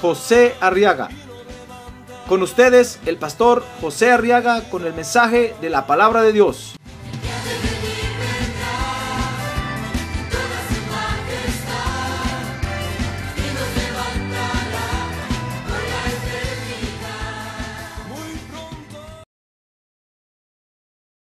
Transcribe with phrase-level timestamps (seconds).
[0.00, 1.08] José Arriaga.
[2.28, 6.76] Con ustedes, el pastor José Arriaga con el mensaje de la palabra de Dios.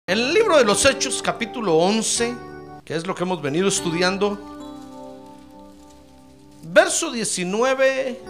[0.07, 2.35] En el libro de los Hechos, capítulo 11,
[2.85, 4.39] que es lo que hemos venido estudiando,
[6.63, 8.21] verso 19,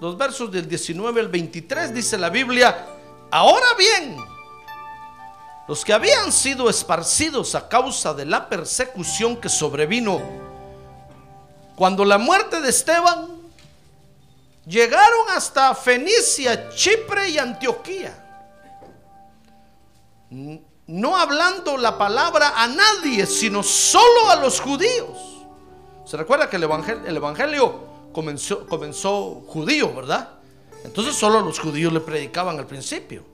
[0.00, 2.86] los versos del 19 al 23, dice la Biblia,
[3.30, 4.16] ahora bien,
[5.66, 10.20] los que habían sido esparcidos a causa de la persecución que sobrevino
[11.76, 13.28] cuando la muerte de Esteban,
[14.66, 18.24] llegaron hasta Fenicia, Chipre y Antioquía
[20.88, 25.46] no hablando la palabra a nadie, sino solo a los judíos.
[26.04, 27.87] Se recuerda que el evangelio, el evangelio
[28.18, 30.30] comenzó, judío, ¿verdad?
[30.84, 33.24] Entonces solo los judíos le predicaban al principio.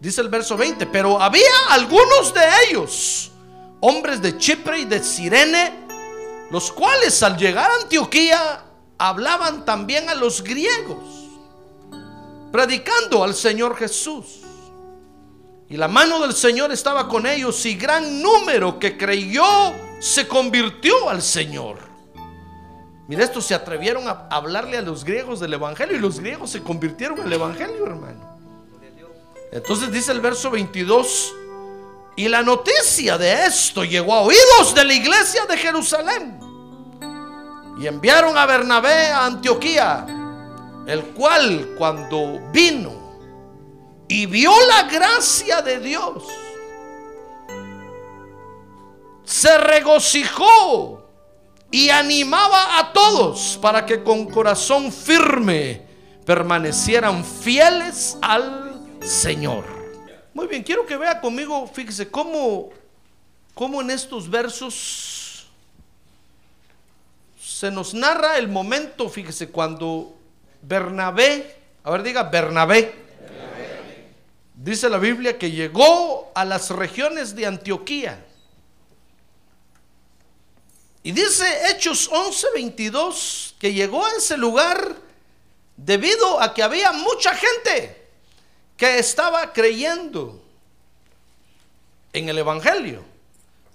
[0.00, 3.30] Dice el verso 20, pero había algunos de ellos,
[3.80, 5.86] hombres de Chipre y de Sirene,
[6.50, 8.64] los cuales al llegar a Antioquía
[8.98, 11.28] hablaban también a los griegos,
[12.52, 14.40] predicando al Señor Jesús.
[15.68, 21.10] Y la mano del Señor estaba con ellos y gran número que creyó se convirtió
[21.10, 21.95] al Señor.
[23.08, 26.62] Mira, estos se atrevieron a hablarle a los griegos del Evangelio y los griegos se
[26.62, 28.36] convirtieron al Evangelio, hermano.
[29.52, 31.34] Entonces dice el verso 22,
[32.16, 36.40] y la noticia de esto llegó a oídos de la iglesia de Jerusalén.
[37.78, 40.06] Y enviaron a Bernabé a Antioquía,
[40.86, 43.06] el cual cuando vino
[44.08, 46.24] y vio la gracia de Dios,
[49.24, 51.05] se regocijó
[51.70, 55.82] y animaba a todos para que con corazón firme
[56.24, 59.64] permanecieran fieles al Señor.
[60.34, 62.70] Muy bien, quiero que vea conmigo, fíjese cómo,
[63.54, 65.46] cómo en estos versos
[67.40, 70.14] se nos narra el momento, fíjese, cuando
[70.62, 73.06] Bernabé, a ver diga Bernabé,
[74.56, 78.24] Dice la Biblia que llegó a las regiones de Antioquía.
[81.06, 84.96] Y dice Hechos 11:22 que llegó a ese lugar
[85.76, 88.08] debido a que había mucha gente
[88.76, 90.42] que estaba creyendo
[92.12, 93.04] en el Evangelio.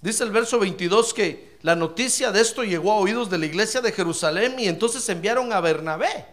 [0.02, 3.80] Dice el verso 22 que la noticia de esto llegó a oídos de la iglesia
[3.80, 6.26] de Jerusalén y entonces enviaron a Bernabé.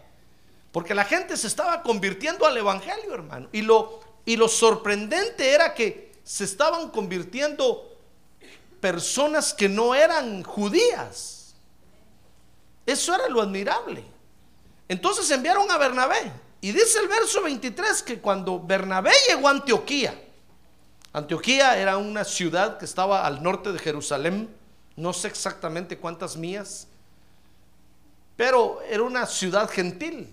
[0.70, 3.48] Porque la gente se estaba convirtiendo al Evangelio, hermano.
[3.52, 7.89] Y lo y lo sorprendente era que se estaban convirtiendo
[8.80, 11.54] personas que no eran judías.
[12.86, 14.04] Eso era lo admirable.
[14.88, 16.32] Entonces enviaron a Bernabé.
[16.60, 20.14] Y dice el verso 23 que cuando Bernabé llegó a Antioquía,
[21.12, 24.48] Antioquía era una ciudad que estaba al norte de Jerusalén,
[24.96, 26.86] no sé exactamente cuántas millas,
[28.36, 30.28] pero era una ciudad gentil.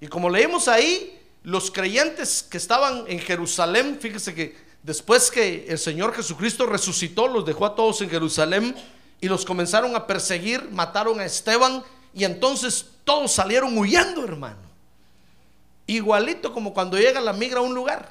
[0.00, 5.78] Y como leímos ahí, los creyentes que estaban en Jerusalén, fíjese que después que el
[5.78, 8.74] Señor Jesucristo resucitó, los dejó a todos en Jerusalén
[9.20, 11.82] y los comenzaron a perseguir, mataron a Esteban
[12.14, 14.60] y entonces todos salieron huyendo, hermano.
[15.86, 18.08] Igualito como cuando llega la migra a un lugar.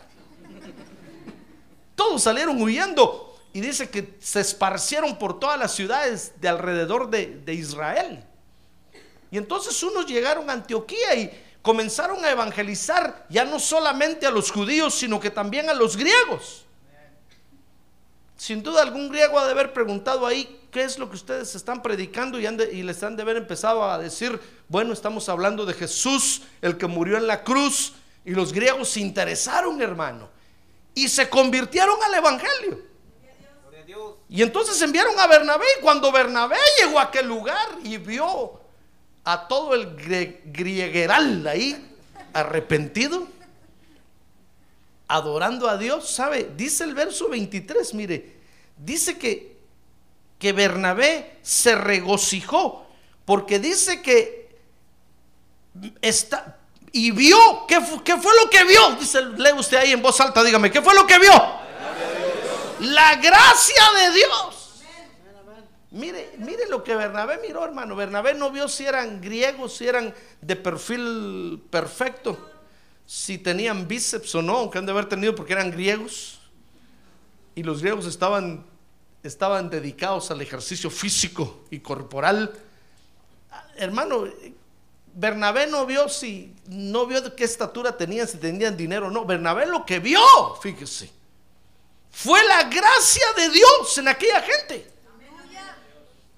[1.95, 7.41] Todos salieron huyendo y dice que se esparcieron por todas las ciudades de alrededor de,
[7.45, 8.23] de Israel.
[9.29, 14.51] Y entonces unos llegaron a Antioquía y comenzaron a evangelizar ya no solamente a los
[14.51, 16.65] judíos, sino que también a los griegos.
[18.35, 21.83] Sin duda algún griego ha de haber preguntado ahí, ¿qué es lo que ustedes están
[21.83, 22.39] predicando?
[22.39, 26.75] Y, y les han de haber empezado a decir, bueno, estamos hablando de Jesús, el
[26.75, 27.93] que murió en la cruz.
[28.25, 30.27] Y los griegos se interesaron, hermano.
[30.95, 32.79] Y se convirtieron al Evangelio.
[34.27, 35.65] Y entonces enviaron a Bernabé.
[35.77, 38.60] Y cuando Bernabé llegó a aquel lugar y vio
[39.23, 39.95] a todo el
[40.45, 41.95] griegueral ahí
[42.33, 43.27] arrepentido,
[45.07, 46.51] adorando a Dios, ¿sabe?
[46.55, 48.37] Dice el verso 23, mire,
[48.77, 49.57] dice que,
[50.39, 52.87] que Bernabé se regocijó,
[53.25, 54.55] porque dice que
[56.01, 56.57] está,
[56.93, 58.91] y vio, ¿qué, fu- qué fue lo que vio?
[58.99, 61.33] Dice, lee usted ahí en voz alta, dígame, ¿qué fue lo que vio?
[62.79, 64.50] La gracia de Dios.
[65.91, 67.95] Mire, mire lo que Bernabé miró, hermano.
[67.97, 72.49] Bernabé no vio si eran griegos, si eran de perfil perfecto,
[73.05, 76.39] si tenían bíceps o no, aunque han de haber tenido porque eran griegos.
[77.55, 78.65] Y los griegos estaban,
[79.21, 82.53] estaban dedicados al ejercicio físico y corporal.
[83.75, 84.23] Hermano,
[85.13, 89.25] Bernabé no vio si, no vio de qué estatura tenían, si tenían dinero o no.
[89.25, 90.21] Bernabé lo que vio,
[90.61, 91.11] fíjese,
[92.09, 94.91] fue la gracia de Dios en aquella gente.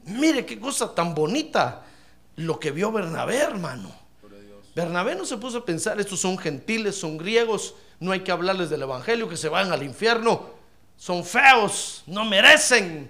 [0.05, 1.83] Mire qué cosa tan bonita
[2.35, 3.91] lo que vio Bernabé, hermano.
[4.75, 8.71] Bernabé no se puso a pensar, estos son gentiles, son griegos, no hay que hablarles
[8.71, 10.49] del evangelio, que se van al infierno,
[10.97, 13.09] son feos, no merecen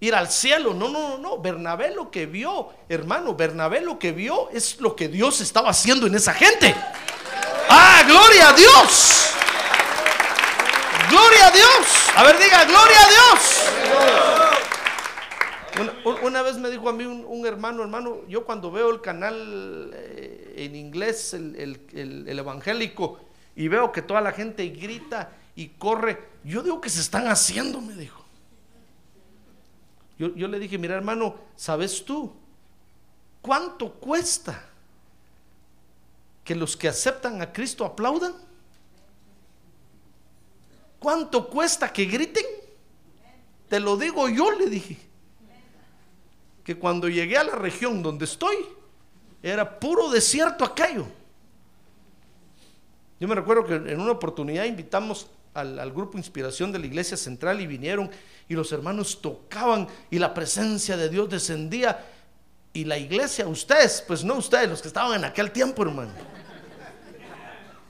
[0.00, 0.74] ir al cielo.
[0.74, 1.38] No, no, no, no.
[1.38, 6.06] Bernabé lo que vio, hermano, Bernabé lo que vio es lo que Dios estaba haciendo
[6.06, 6.74] en esa gente.
[7.70, 9.30] Ah, gloria a Dios.
[11.10, 11.86] Gloria a Dios.
[12.16, 14.37] A ver, diga, gloria a Dios.
[16.22, 19.90] Una, vez me dijo a mí un, un hermano, hermano, yo cuando veo el canal
[19.94, 23.20] eh, en inglés, el, el- el- el evangélico,
[23.54, 27.80] y veo que toda la gente grita y corre, yo digo que se están haciendo,
[27.80, 28.24] me dijo.
[30.18, 32.32] Yo, yo le dije, mira hermano, ¿sabes tú
[33.42, 34.64] cuánto cuesta
[36.44, 38.34] que los que aceptan a Cristo aplaudan?
[40.98, 42.44] ¿Cuánto cuesta que griten?
[43.68, 44.96] Te lo digo yo, le dije.
[46.68, 48.54] Que cuando llegué a la región donde estoy,
[49.42, 51.06] era puro desierto aquello.
[53.18, 57.16] Yo me recuerdo que en una oportunidad invitamos al, al grupo Inspiración de la Iglesia
[57.16, 58.10] Central y vinieron
[58.50, 62.04] y los hermanos tocaban y la presencia de Dios descendía
[62.74, 66.12] y la iglesia, ustedes, pues no ustedes, los que estaban en aquel tiempo, hermano,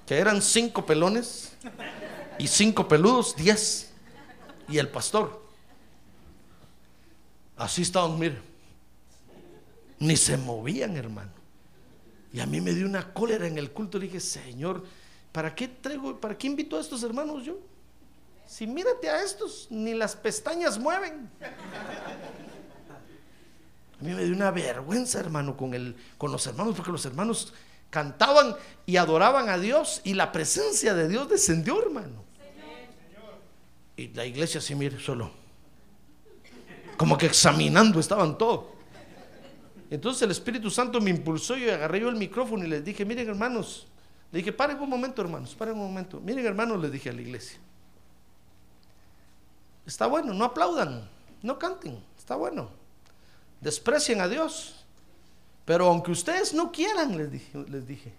[0.06, 1.52] que eran cinco pelones
[2.38, 3.90] y cinco peludos, diez,
[4.68, 5.42] y el pastor.
[7.56, 8.47] Así estaban, mire,
[9.98, 11.32] ni se movían, hermano.
[12.32, 13.98] Y a mí me dio una cólera en el culto.
[13.98, 14.84] Le dije, Señor,
[15.32, 17.58] ¿para qué traigo, para qué invito a estos hermanos yo?
[18.46, 21.30] Si mírate a estos, ni las pestañas mueven.
[24.00, 27.52] A mí me dio una vergüenza, hermano, con, el, con los hermanos, porque los hermanos
[27.90, 28.54] cantaban
[28.86, 32.24] y adoraban a Dios y la presencia de Dios descendió, hermano.
[33.96, 35.32] Y la iglesia así, mire, solo.
[36.96, 38.77] Como que examinando estaban todos.
[39.90, 43.28] Entonces el Espíritu Santo me impulsó y agarré yo el micrófono y les dije, miren
[43.28, 43.86] hermanos,
[44.30, 46.20] le dije, paren un momento hermanos, paren un momento.
[46.20, 47.58] Miren hermanos, les dije a la iglesia.
[49.86, 51.08] Está bueno, no aplaudan,
[51.42, 52.70] no canten, está bueno.
[53.60, 54.84] Desprecien a Dios.
[55.64, 58.12] Pero aunque ustedes no quieran, les dije, les dije,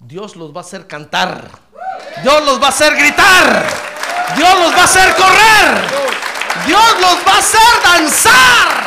[0.00, 1.50] Dios los va a hacer cantar.
[2.22, 3.66] Dios los va a hacer gritar.
[4.36, 6.06] Dios los va a hacer correr.
[6.66, 8.86] Dios los va a hacer danzar.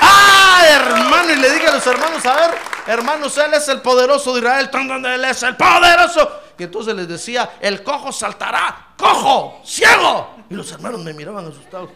[0.00, 0.62] Ah,
[0.96, 4.40] hermano, y le dije a los hermanos, a ver, hermanos, Él es el poderoso de
[4.40, 4.70] Israel,
[5.04, 6.30] Él es el poderoso.
[6.58, 10.36] Y entonces les decía, el cojo saltará, cojo, ciego.
[10.50, 11.90] Y los hermanos me miraban asustados.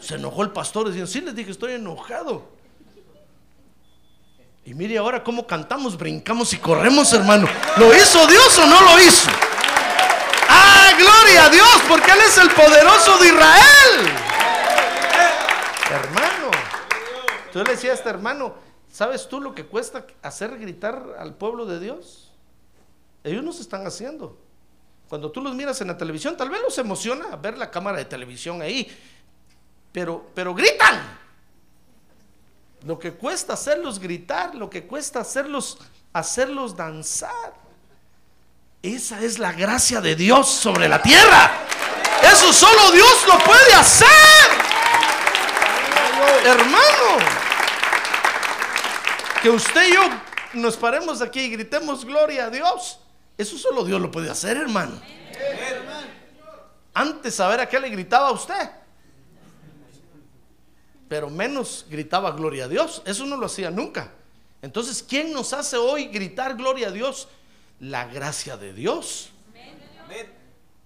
[0.00, 2.58] Se enojó el pastor, decían, sí, les dije, estoy enojado.
[4.64, 7.48] Y mire ahora cómo cantamos, brincamos y corremos, hermano.
[7.76, 9.30] ¿Lo hizo Dios o no lo hizo?
[10.48, 14.12] Ah, gloria a Dios, porque Él es el poderoso de Israel.
[15.90, 16.17] Hermano,
[17.52, 18.54] yo le decía a este hermano,
[18.90, 22.32] ¿sabes tú lo que cuesta hacer gritar al pueblo de Dios?
[23.24, 24.38] Ellos no se están haciendo.
[25.08, 28.04] Cuando tú los miras en la televisión, tal vez los emociona ver la cámara de
[28.04, 28.86] televisión ahí,
[29.92, 31.18] pero, pero gritan.
[32.84, 35.78] Lo que cuesta hacerlos gritar, lo que cuesta hacerlos,
[36.12, 37.54] hacerlos danzar.
[38.82, 41.50] Esa es la gracia de Dios sobre la tierra.
[42.22, 44.67] Eso solo Dios lo puede hacer.
[46.44, 47.24] Hermano,
[49.42, 50.02] que usted y yo
[50.54, 53.00] nos paremos aquí y gritemos gloria a Dios.
[53.36, 55.00] Eso solo Dios lo puede hacer, hermano.
[56.94, 58.70] Antes a ver a qué le gritaba a usted.
[61.08, 63.02] Pero menos gritaba gloria a Dios.
[63.04, 64.12] Eso no lo hacía nunca.
[64.60, 67.28] Entonces, ¿quién nos hace hoy gritar gloria a Dios?
[67.80, 69.30] La gracia de Dios.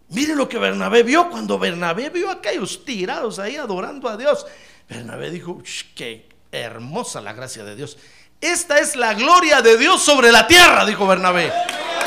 [0.09, 4.45] Mire lo que Bernabé vio cuando Bernabé vio a aquellos tirados ahí adorando a Dios.
[4.93, 7.97] Bernabé dijo, "Ush, qué hermosa la gracia de Dios.
[8.41, 11.51] Esta es la gloria de Dios sobre la tierra, dijo Bernabé.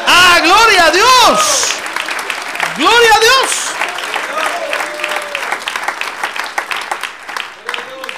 [0.08, 1.68] Ah, gloria a Dios.
[2.78, 3.52] Gloria a Dios.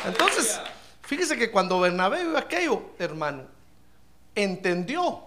[0.05, 0.59] Entonces,
[1.03, 3.43] fíjese que cuando Bernabé vio aquello, hermano,
[4.35, 5.23] entendió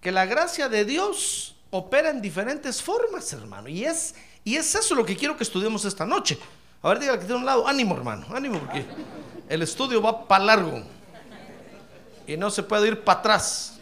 [0.00, 3.68] que la gracia de Dios opera en diferentes formas, hermano.
[3.68, 6.38] Y es, y es eso lo que quiero que estudiemos esta noche.
[6.82, 8.86] A ver, dígale que tiene un lado, ánimo, hermano, ánimo, porque
[9.48, 10.82] el estudio va para largo
[12.26, 13.80] y no se puede ir para atrás.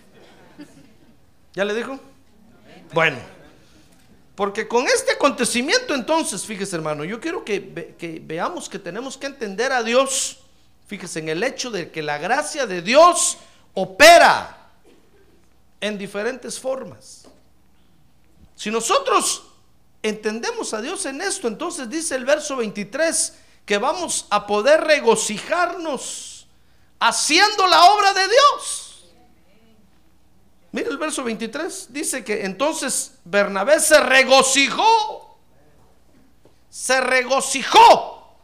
[1.52, 1.98] ¿Ya le dijo?
[2.94, 3.18] Bueno,
[4.34, 9.26] porque con este acontecimiento entonces, fíjese hermano, yo quiero que, que veamos que tenemos que
[9.26, 10.38] entender a Dios,
[10.86, 13.38] fíjese en el hecho de que la gracia de Dios
[13.74, 14.70] opera
[15.80, 17.26] en diferentes formas.
[18.54, 19.44] Si nosotros
[20.08, 23.34] entendemos a Dios en esto, entonces dice el verso 23
[23.64, 26.46] que vamos a poder regocijarnos
[27.00, 29.04] haciendo la obra de Dios.
[30.72, 35.38] Mira el verso 23, dice que entonces Bernabé se regocijó,
[36.68, 38.36] se regocijó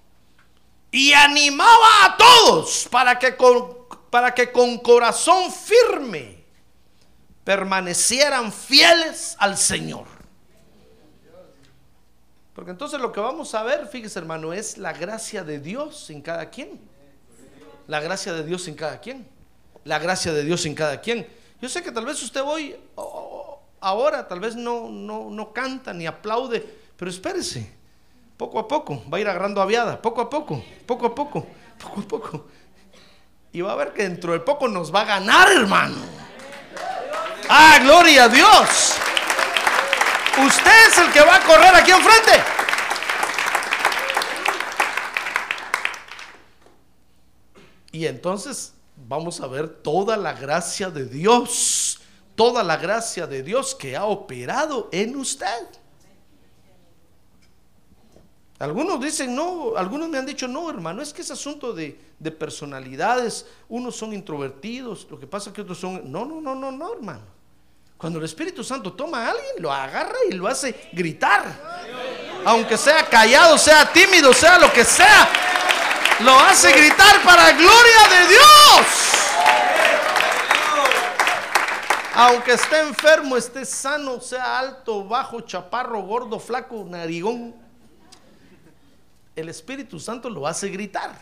[0.91, 6.45] y animaba a todos para que con, para que con corazón firme
[7.45, 10.12] permanecieran fieles al Señor.
[12.55, 16.21] Porque entonces lo que vamos a ver, fíjese hermano, es la gracia de Dios en
[16.21, 16.81] cada quien.
[17.87, 19.27] La gracia de Dios en cada quien.
[19.85, 21.27] La gracia de Dios en cada quien.
[21.61, 22.77] Yo sé que tal vez usted hoy,
[23.81, 26.65] ahora, tal vez no, no, no canta ni aplaude,
[26.97, 27.73] pero espérese.
[28.37, 31.47] Poco a poco va a ir agarrando aviada, poco a poco, poco a poco,
[31.81, 32.47] poco a poco.
[33.53, 35.97] Y va a ver que dentro de poco nos va a ganar, hermano.
[37.49, 39.02] Ah, gloria a Dios.
[40.41, 42.43] Usted es el que va a correr aquí enfrente.
[47.93, 52.01] Y entonces vamos a ver toda la gracia de Dios,
[52.35, 55.69] toda la gracia de Dios que ha operado en usted.
[58.59, 62.31] Algunos dicen, no, algunos me han dicho, no, hermano, es que es asunto de, de
[62.31, 66.71] personalidades, unos son introvertidos, lo que pasa es que otros son, no, no, no, no,
[66.71, 67.42] no, hermano.
[68.03, 71.45] Cuando el Espíritu Santo toma a alguien, lo agarra y lo hace gritar.
[72.45, 75.29] Aunque sea callado, sea tímido, sea lo que sea,
[76.19, 78.87] lo hace gritar para gloria de Dios.
[82.15, 87.55] Aunque esté enfermo, esté sano, sea alto, bajo, chaparro, gordo, flaco, narigón,
[89.37, 91.13] el Espíritu Santo lo hace gritar.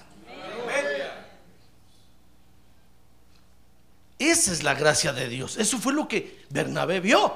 [4.20, 5.56] Esa es la gracia de Dios.
[5.56, 7.32] Eso fue lo que Bernabé vio.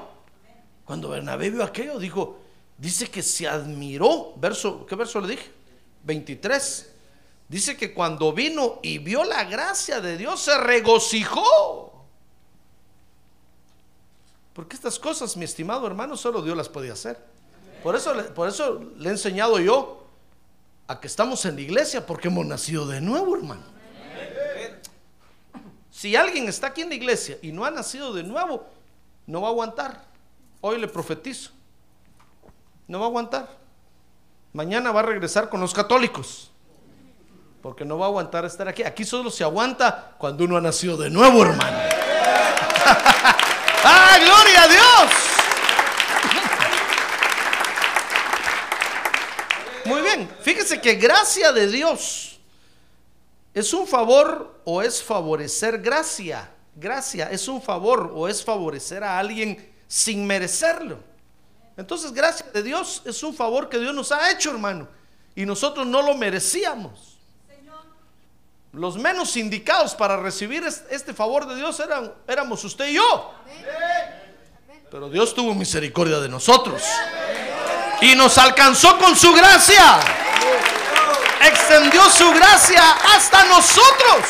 [0.85, 2.39] Cuando Bernabé vio aquello, dijo,
[2.77, 4.35] dice que se admiró.
[4.37, 5.51] Verso, ¿qué verso le dije?
[6.03, 6.91] 23.
[7.49, 12.05] Dice que cuando vino y vio la gracia de Dios, se regocijó.
[14.53, 17.17] Porque estas cosas, mi estimado hermano, solo Dios las podía hacer.
[17.81, 20.05] Por eso, por eso le he enseñado yo
[20.87, 23.74] a que estamos en la iglesia, porque hemos nacido de nuevo, hermano.
[25.95, 28.67] Si alguien está aquí en la iglesia y no ha nacido de nuevo,
[29.27, 30.03] no va a aguantar.
[30.59, 31.51] Hoy le profetizo.
[32.85, 33.47] No va a aguantar.
[34.51, 36.51] Mañana va a regresar con los católicos.
[37.61, 38.83] Porque no va a aguantar estar aquí.
[38.83, 41.77] Aquí solo se aguanta cuando uno ha nacido de nuevo, hermano.
[43.85, 45.11] ¡Ah, gloria a Dios!
[49.85, 52.34] Muy bien, fíjese que gracia de Dios
[53.55, 56.51] es un favor o es favorecer gracia.
[56.75, 60.99] Gracia es un favor o es favorecer a alguien sin merecerlo.
[61.77, 64.87] Entonces, gracia de Dios es un favor que Dios nos ha hecho, hermano.
[65.35, 67.17] Y nosotros no lo merecíamos.
[68.73, 73.33] Los menos indicados para recibir es- este favor de Dios eran, éramos usted y yo.
[74.91, 76.81] Pero Dios tuvo misericordia de nosotros.
[78.01, 79.99] Y nos alcanzó con su gracia.
[81.47, 82.81] Extendió su gracia
[83.15, 84.25] hasta nosotros.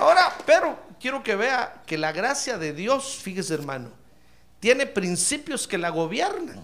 [0.00, 3.90] Ahora, pero quiero que vea que la gracia de Dios, fíjese hermano,
[4.60, 6.60] tiene principios que la gobiernan.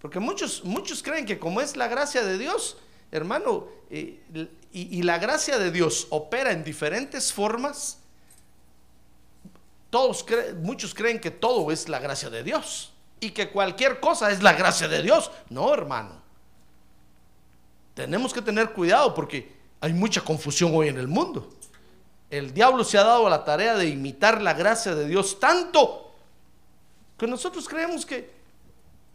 [0.00, 2.76] Porque muchos, muchos creen que como es la gracia de Dios,
[3.10, 4.20] hermano, eh,
[4.72, 7.98] y, la gracia de Dios opera en diferentes formas,
[9.90, 10.24] todos
[10.62, 14.52] muchos creen que todo es la gracia de Dios y que cualquier cosa es la
[14.52, 15.30] gracia de Dios.
[15.48, 16.27] No, hermano.
[17.98, 21.50] Tenemos que tener cuidado porque hay mucha confusión hoy en el mundo.
[22.30, 26.08] El diablo se ha dado a la tarea de imitar la gracia de Dios tanto
[27.18, 28.30] que nosotros creemos que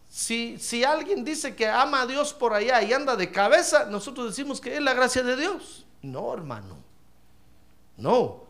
[0.10, 4.28] si, si alguien dice que ama a Dios por allá y anda de cabeza, nosotros
[4.28, 5.86] decimos que es la gracia de Dios.
[6.02, 6.76] No, hermano.
[7.96, 8.44] No.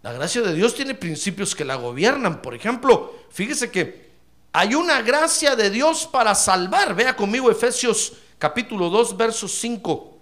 [0.00, 2.40] La gracia de Dios tiene principios que la gobiernan.
[2.40, 4.12] Por ejemplo, fíjese que
[4.50, 6.94] hay una gracia de Dios para salvar.
[6.94, 10.18] Vea conmigo Efesios capítulo 2, verso 5.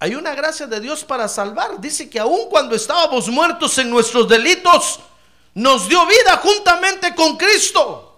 [0.00, 1.80] Hay una gracia de Dios para salvar.
[1.80, 4.98] Dice que aun cuando estábamos muertos en nuestros delitos,
[5.54, 8.08] nos dio vida juntamente con Cristo.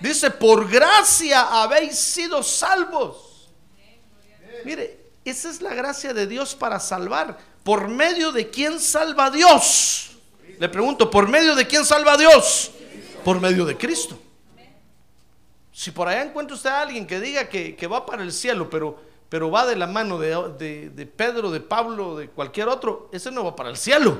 [0.00, 3.48] Dice, por gracia habéis sido salvos.
[4.64, 7.38] Mire, esa es la gracia de Dios para salvar.
[7.62, 10.10] ¿Por medio de quién salva Dios?
[10.58, 12.72] Le pregunto, ¿por medio de quién salva Dios?
[13.24, 14.18] Por medio de Cristo.
[15.72, 18.68] Si por allá encuentra usted a alguien que diga que, que va para el cielo,
[18.68, 23.30] pero, pero va de la mano de, de- Pedro, de Pablo, de cualquier otro, ese
[23.30, 24.18] no va para el cielo.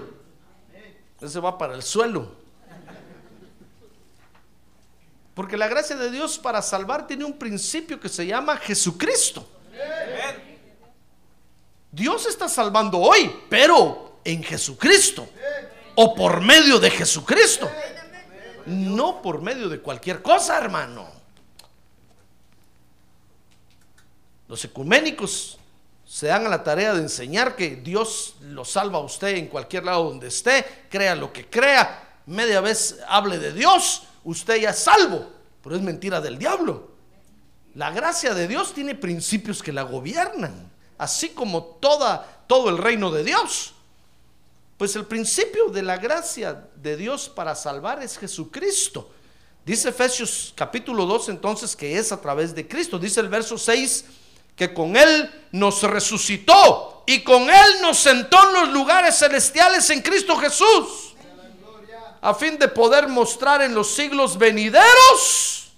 [1.20, 2.40] Ese va para el suelo.
[5.34, 9.46] Porque la gracia de Dios para salvar tiene un principio que se llama Jesucristo.
[11.90, 15.28] Dios está salvando hoy, pero en Jesucristo.
[15.94, 17.70] O por medio de Jesucristo.
[18.66, 21.21] No por medio de cualquier cosa, hermano.
[24.52, 25.56] Los ecuménicos
[26.04, 29.82] se dan a la tarea de enseñar que Dios lo salva a usted en cualquier
[29.82, 34.78] lado donde esté, crea lo que crea, media vez hable de Dios, usted ya es
[34.78, 35.26] salvo,
[35.62, 36.90] pero es mentira del diablo.
[37.76, 43.10] La gracia de Dios tiene principios que la gobiernan, así como toda, todo el reino
[43.10, 43.72] de Dios.
[44.76, 49.08] Pues el principio de la gracia de Dios para salvar es Jesucristo.
[49.64, 52.98] Dice Efesios capítulo 2 entonces que es a través de Cristo.
[52.98, 54.20] Dice el verso 6
[54.56, 60.02] que con Él nos resucitó y con Él nos sentó en los lugares celestiales en
[60.02, 61.14] Cristo Jesús.
[62.20, 65.72] A fin de poder mostrar en los siglos venideros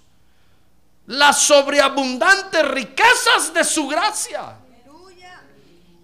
[1.07, 4.57] las sobreabundantes riquezas de su gracia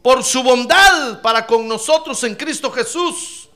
[0.01, 3.49] por su bondad para con nosotros en Cristo Jesús.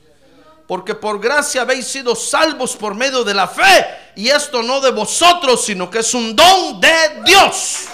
[0.66, 3.86] Porque por gracia habéis sido salvos por medio de la fe.
[4.16, 7.86] Y esto no de vosotros, sino que es un don de Dios.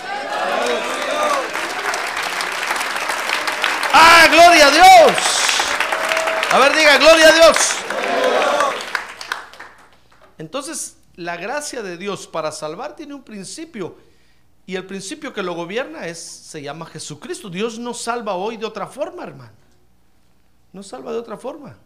[3.93, 5.19] Ah, gloria a Dios.
[6.53, 7.57] A ver, diga, gloria a Dios.
[10.39, 13.97] Entonces, la gracia de Dios para salvar tiene un principio.
[14.67, 17.51] Y el principio que lo gobierna es, se llama Jesucristo.
[17.51, 19.53] Dios no salva hoy de otra forma, hermano.
[20.73, 21.77] No salva de otra forma.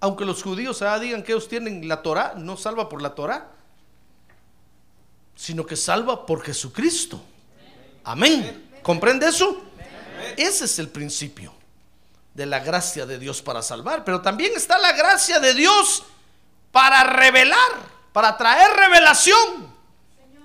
[0.00, 3.50] Aunque los judíos ah, digan que ellos tienen la Torah, no salva por la Torah,
[5.34, 7.20] sino que salva por Jesucristo.
[8.04, 8.70] Amén.
[8.82, 9.67] ¿Comprende eso?
[10.36, 11.54] Ese es el principio
[12.34, 14.04] de la gracia de Dios para salvar.
[14.04, 16.04] Pero también está la gracia de Dios
[16.70, 17.72] para revelar,
[18.12, 19.72] para traer revelación.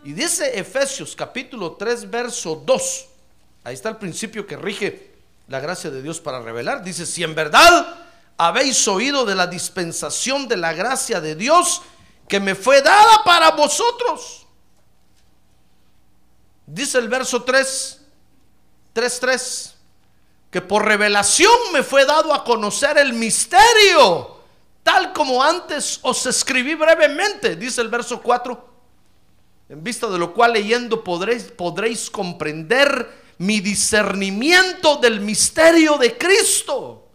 [0.03, 3.05] Y dice Efesios capítulo 3, verso 2.
[3.63, 5.13] Ahí está el principio que rige
[5.47, 6.83] la gracia de Dios para revelar.
[6.83, 8.03] Dice, si en verdad
[8.37, 11.81] habéis oído de la dispensación de la gracia de Dios
[12.27, 14.45] que me fue dada para vosotros.
[16.65, 18.01] Dice el verso 3,
[18.93, 19.72] 3, 3,
[20.53, 24.37] que por revelación me fue dado a conocer el misterio,
[24.83, 28.69] tal como antes os escribí brevemente, dice el verso 4
[29.69, 37.07] en vista de lo cual leyendo podréis, comprender mi discernimiento del misterio de Cristo.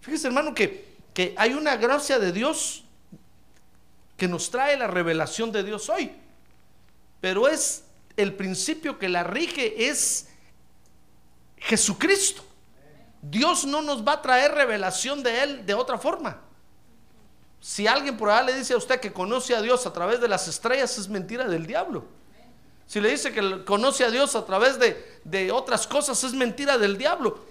[0.00, 2.84] Fíjese hermano que, que hay una gracia de Dios
[4.16, 6.10] que nos trae la revelación de Dios hoy,
[7.20, 7.84] pero es
[8.16, 10.28] el principio que la rige es
[11.58, 12.42] Jesucristo.
[13.22, 16.40] Dios no nos va a traer revelación de Él de otra forma.
[17.60, 20.26] Si alguien por allá le dice a usted que conoce a Dios a través de
[20.26, 22.04] las estrellas, es mentira del diablo.
[22.88, 26.76] Si le dice que conoce a Dios a través de, de otras cosas, es mentira
[26.76, 27.46] del diablo.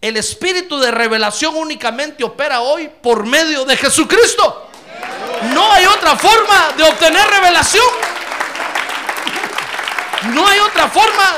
[0.00, 4.70] El espíritu de revelación únicamente opera hoy por medio de Jesucristo.
[5.52, 7.84] No hay otra forma de obtener revelación.
[10.32, 11.36] No hay otra forma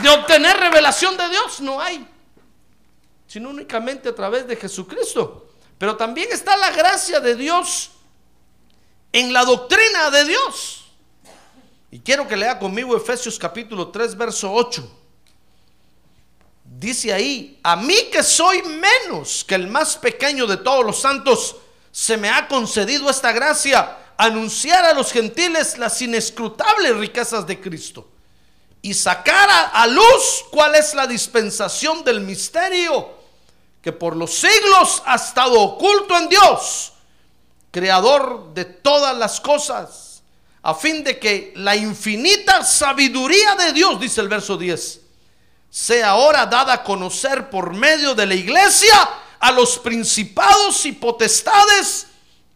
[0.00, 1.60] de obtener revelación de Dios.
[1.60, 2.06] No hay.
[3.26, 5.48] Sino únicamente a través de Jesucristo.
[5.78, 7.90] Pero también está la gracia de Dios
[9.12, 10.84] en la doctrina de Dios.
[11.90, 14.98] Y quiero que lea conmigo Efesios capítulo 3, verso 8.
[16.64, 21.56] Dice ahí, a mí que soy menos que el más pequeño de todos los santos,
[21.90, 28.11] se me ha concedido esta gracia, anunciar a los gentiles las inescrutables riquezas de Cristo
[28.82, 33.22] y sacar a, a luz cuál es la dispensación del misterio
[33.82, 36.92] que por los siglos ha estado oculto en Dios,
[37.72, 40.22] creador de todas las cosas,
[40.62, 45.00] a fin de que la infinita sabiduría de Dios, dice el verso 10,
[45.68, 48.94] sea ahora dada a conocer por medio de la iglesia
[49.40, 52.06] a los principados y potestades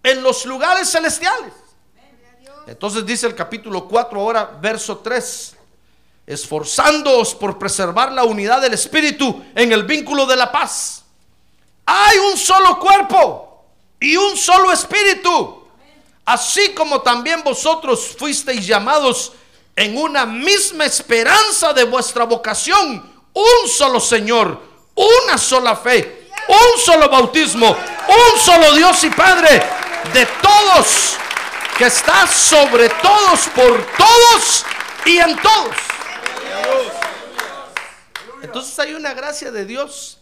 [0.04, 1.52] en los lugares celestiales.
[2.68, 5.55] Entonces dice el capítulo 4 ahora, verso 3,
[6.26, 11.04] esforzándoos por preservar la unidad del Espíritu en el vínculo de la paz.
[11.86, 13.64] Hay un solo cuerpo
[14.00, 15.64] y un solo Espíritu,
[16.24, 19.32] así como también vosotros fuisteis llamados
[19.76, 24.60] en una misma esperanza de vuestra vocación, un solo Señor,
[24.96, 29.62] una sola fe, un solo bautismo, un solo Dios y Padre
[30.12, 31.16] de todos,
[31.78, 34.64] que está sobre todos, por todos
[35.04, 35.95] y en todos.
[38.42, 40.18] Entonces hay una gracia de Dios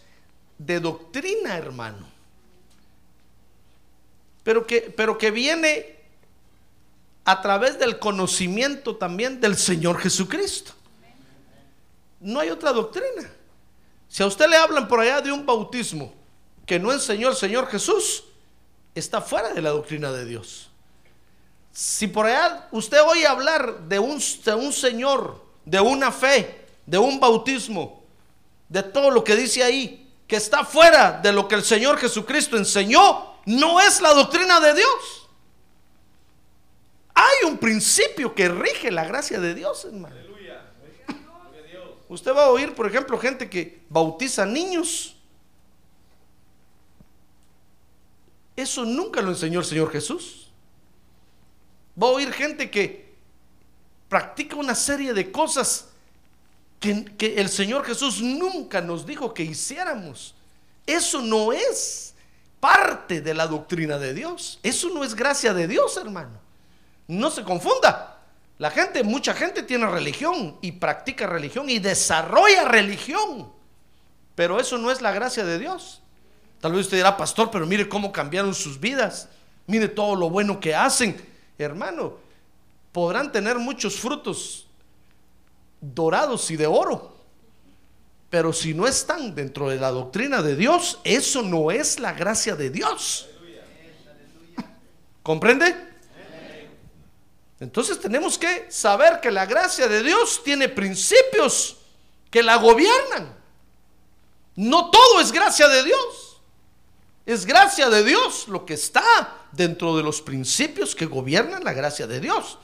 [0.58, 2.08] de doctrina, hermano.
[4.42, 5.96] Pero que, pero que viene
[7.24, 10.72] a través del conocimiento también del Señor Jesucristo.
[12.20, 13.30] No hay otra doctrina.
[14.08, 16.14] Si a usted le hablan por allá de un bautismo
[16.66, 18.24] que no enseñó el Señor Jesús,
[18.94, 20.70] está fuera de la doctrina de Dios.
[21.72, 26.98] Si por allá usted oye hablar de un, de un Señor, de una fe, de
[26.98, 28.04] un bautismo,
[28.68, 32.56] de todo lo que dice ahí, que está fuera de lo que el Señor Jesucristo
[32.56, 35.28] enseñó, no es la doctrina de Dios.
[37.14, 40.16] Hay un principio que rige la gracia de Dios, hermano.
[42.08, 45.16] Usted va a oír, por ejemplo, gente que bautiza niños.
[48.56, 50.50] Eso nunca lo enseñó el Señor Jesús.
[52.00, 53.03] Va a oír gente que
[54.14, 55.86] practica una serie de cosas
[56.78, 60.36] que, el Señor Jesús nunca nos dijo que hiciéramos.
[60.86, 62.14] Eso no es
[62.60, 64.60] parte de la doctrina de Dios.
[64.62, 66.38] Eso no es gracia de Dios, hermano.
[67.08, 68.20] No se confunda.
[68.58, 73.50] La gente, mucha gente tiene religión y practica religión y desarrolla religión.
[74.36, 76.02] Pero eso no es la gracia de Dios.
[76.60, 79.28] Tal vez usted dirá, pastor, pero mire cómo cambiaron sus vidas.
[79.66, 81.20] Mire todo lo bueno que hacen.
[81.58, 82.22] Hermano,
[82.94, 84.68] podrán tener muchos frutos
[85.80, 87.12] dorados y de oro.
[88.30, 92.54] Pero si no están dentro de la doctrina de Dios, eso no es la gracia
[92.54, 93.26] de Dios.
[95.24, 95.74] ¿Comprende?
[97.58, 101.78] Entonces tenemos que saber que la gracia de Dios tiene principios
[102.30, 103.36] que la gobiernan.
[104.54, 106.40] No todo es gracia de Dios.
[107.26, 112.06] Es gracia de Dios lo que está dentro de los principios que gobiernan la gracia
[112.06, 112.58] de Dios.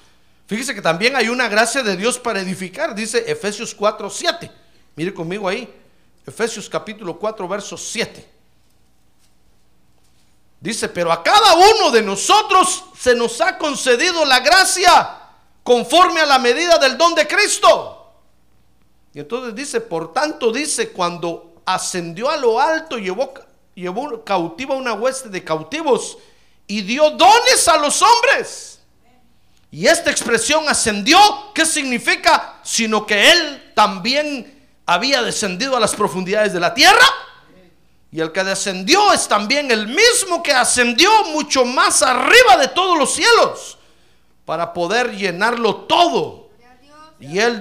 [0.50, 4.50] Fíjese que también hay una gracia de Dios para edificar, dice Efesios 4, 7.
[4.96, 5.72] Mire conmigo ahí,
[6.26, 8.28] Efesios capítulo 4, verso 7.
[10.58, 15.20] Dice, pero a cada uno de nosotros se nos ha concedido la gracia
[15.62, 18.12] conforme a la medida del don de Cristo.
[19.14, 23.32] Y entonces dice, por tanto dice, cuando ascendió a lo alto, llevó,
[23.76, 26.18] llevó cautiva una hueste de cautivos
[26.66, 28.79] y dio dones a los hombres.
[29.70, 31.18] Y esta expresión ascendió,
[31.54, 32.58] ¿qué significa?
[32.64, 37.06] Sino que él también había descendido a las profundidades de la tierra
[38.12, 42.98] y el que descendió es también el mismo que ascendió mucho más arriba de todos
[42.98, 43.78] los cielos
[44.44, 46.50] para poder llenarlo todo.
[47.20, 47.60] Y él,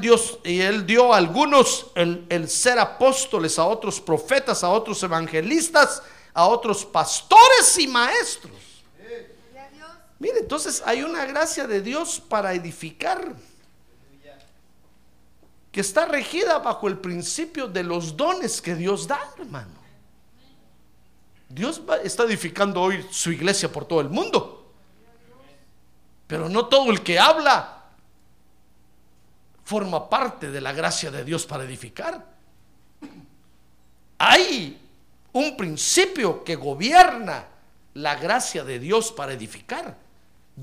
[0.88, 6.02] dio a algunos el ser apóstoles, a otros profetas, a otros evangelistas,
[6.34, 8.59] a otros pastores y maestros.
[10.20, 13.36] Mire, entonces hay una gracia de Dios para edificar
[15.72, 19.80] que está regida bajo el principio de los dones que Dios da, hermano.
[21.48, 24.72] Dios está edificando hoy su iglesia por todo el mundo.
[26.28, 27.86] Pero no todo el que habla
[29.64, 32.26] forma parte de la gracia de Dios para edificar.
[34.18, 34.80] Hay
[35.32, 37.46] un principio que gobierna
[37.94, 40.09] la gracia de Dios para edificar.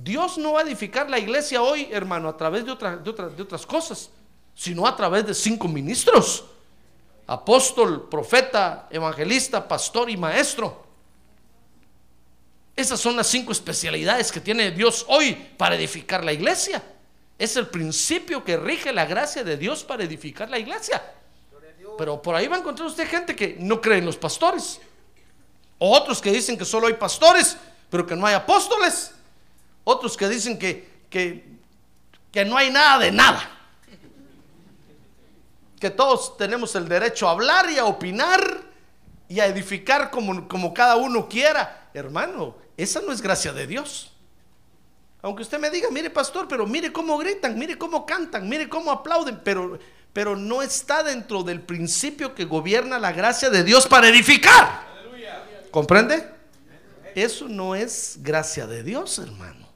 [0.02, 3.66] Dios no va a edificar la iglesia hoy, hermano, a través de, de, de otras
[3.66, 4.10] cosas,
[4.54, 6.44] sino a través de cinco ministros
[7.26, 10.84] apóstol, profeta, evangelista, pastor y maestro.
[12.74, 16.82] Esas son las cinco especialidades que tiene Dios hoy para edificar la iglesia.
[17.38, 21.02] Es el principio que rige la gracia de Dios para edificar la iglesia.
[21.98, 24.80] Pero por ahí va a encontrar usted gente que no cree en los pastores.
[25.78, 27.56] O otros que dicen que solo hay pastores,
[27.90, 29.12] pero que no hay apóstoles.
[29.88, 31.44] Otros que dicen que, que,
[32.32, 33.56] que no hay nada de nada
[35.80, 38.62] que todos tenemos el derecho a hablar y a opinar
[39.28, 41.90] y a edificar como, como cada uno quiera.
[41.92, 44.12] Hermano, esa no es gracia de Dios.
[45.22, 48.90] Aunque usted me diga, mire pastor, pero mire cómo gritan, mire cómo cantan, mire cómo
[48.90, 49.78] aplauden, pero,
[50.12, 54.86] pero no está dentro del principio que gobierna la gracia de Dios para edificar.
[55.70, 56.30] ¿Comprende?
[57.14, 59.66] Eso no es gracia de Dios, hermano.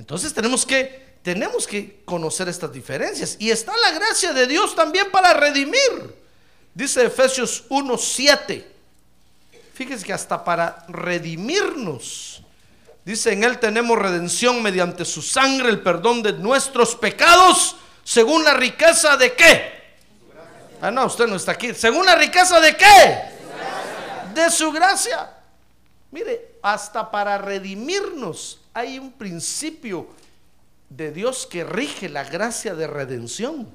[0.00, 3.36] Entonces tenemos que tenemos que conocer estas diferencias.
[3.38, 6.16] Y está la gracia de Dios también para redimir.
[6.72, 8.64] Dice Efesios 1.7.
[9.74, 12.42] Fíjese que hasta para redimirnos.
[13.04, 18.54] Dice, en Él tenemos redención mediante su sangre, el perdón de nuestros pecados, según la
[18.54, 19.80] riqueza de qué.
[20.80, 21.74] Ah, no, usted no está aquí.
[21.74, 23.22] Según la riqueza de qué.
[24.32, 25.30] De su gracia.
[26.10, 30.08] Mire, hasta para redimirnos hay un principio
[30.88, 33.68] de Dios que rige la gracia de redención.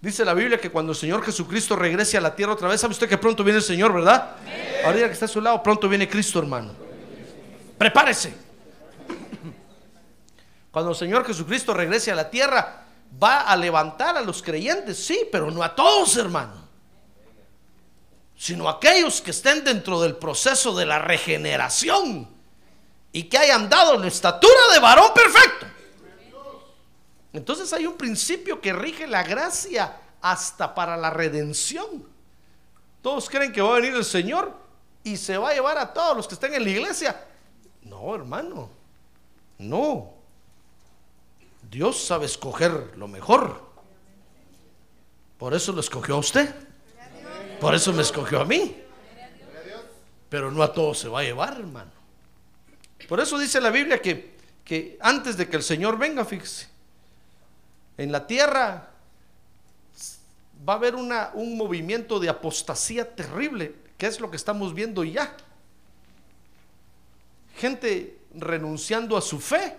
[0.00, 2.92] Dice la Biblia que cuando el Señor Jesucristo regrese a la tierra otra vez, sabe
[2.92, 4.36] usted que pronto viene el Señor, ¿verdad?
[4.84, 6.72] Ahorita que está a su lado, pronto viene Cristo, hermano.
[7.78, 8.34] Prepárese.
[10.70, 12.84] Cuando el Señor Jesucristo regrese a la tierra,
[13.22, 16.68] va a levantar a los creyentes, sí, pero no a todos, hermano.
[18.36, 22.33] Sino a aquellos que estén dentro del proceso de la regeneración
[23.14, 25.66] y que hayan dado la estatura de varón perfecto.
[27.32, 32.04] Entonces hay un principio que rige la gracia hasta para la redención.
[33.00, 34.52] Todos creen que va a venir el Señor
[35.04, 37.24] y se va a llevar a todos los que estén en la iglesia.
[37.82, 38.68] No, hermano.
[39.58, 40.10] No.
[41.70, 43.62] Dios sabe escoger lo mejor.
[45.38, 46.52] Por eso lo escogió a usted.
[47.60, 48.76] Por eso me escogió a mí.
[50.28, 52.03] Pero no a todos se va a llevar, hermano.
[53.08, 56.68] Por eso dice la Biblia que, que antes de que el Señor venga, fíjese,
[57.96, 58.90] en la tierra
[60.66, 65.04] va a haber una, un movimiento de apostasía terrible, que es lo que estamos viendo
[65.04, 65.36] ya.
[67.56, 69.76] Gente renunciando a su fe,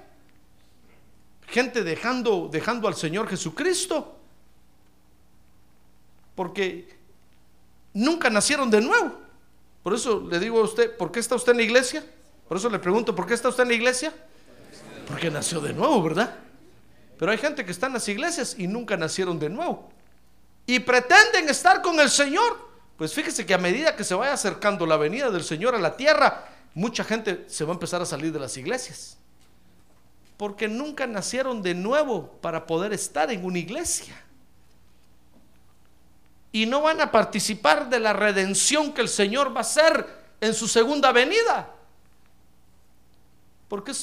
[1.47, 4.17] gente dejando, dejando al Señor Jesucristo,
[6.35, 6.95] porque
[7.93, 9.19] nunca nacieron de nuevo.
[9.83, 12.05] Por eso le digo a usted, ¿por qué está usted en la iglesia?
[12.47, 14.13] Por eso le pregunto, ¿por qué está usted en la iglesia?
[15.07, 16.35] Porque nació de nuevo, ¿verdad?
[17.17, 19.89] Pero hay gente que está en las iglesias y nunca nacieron de nuevo.
[20.65, 22.65] Y pretenden estar con el Señor.
[22.97, 25.95] Pues fíjese que a medida que se vaya acercando la venida del Señor a la
[25.95, 29.17] tierra, mucha gente se va a empezar a salir de las iglesias.
[30.37, 34.21] Porque nunca nacieron de nuevo para poder estar en una iglesia.
[36.51, 40.07] Y no van a participar de la redención que el Señor va a hacer
[40.41, 41.74] en su segunda venida.
[43.67, 43.93] Porque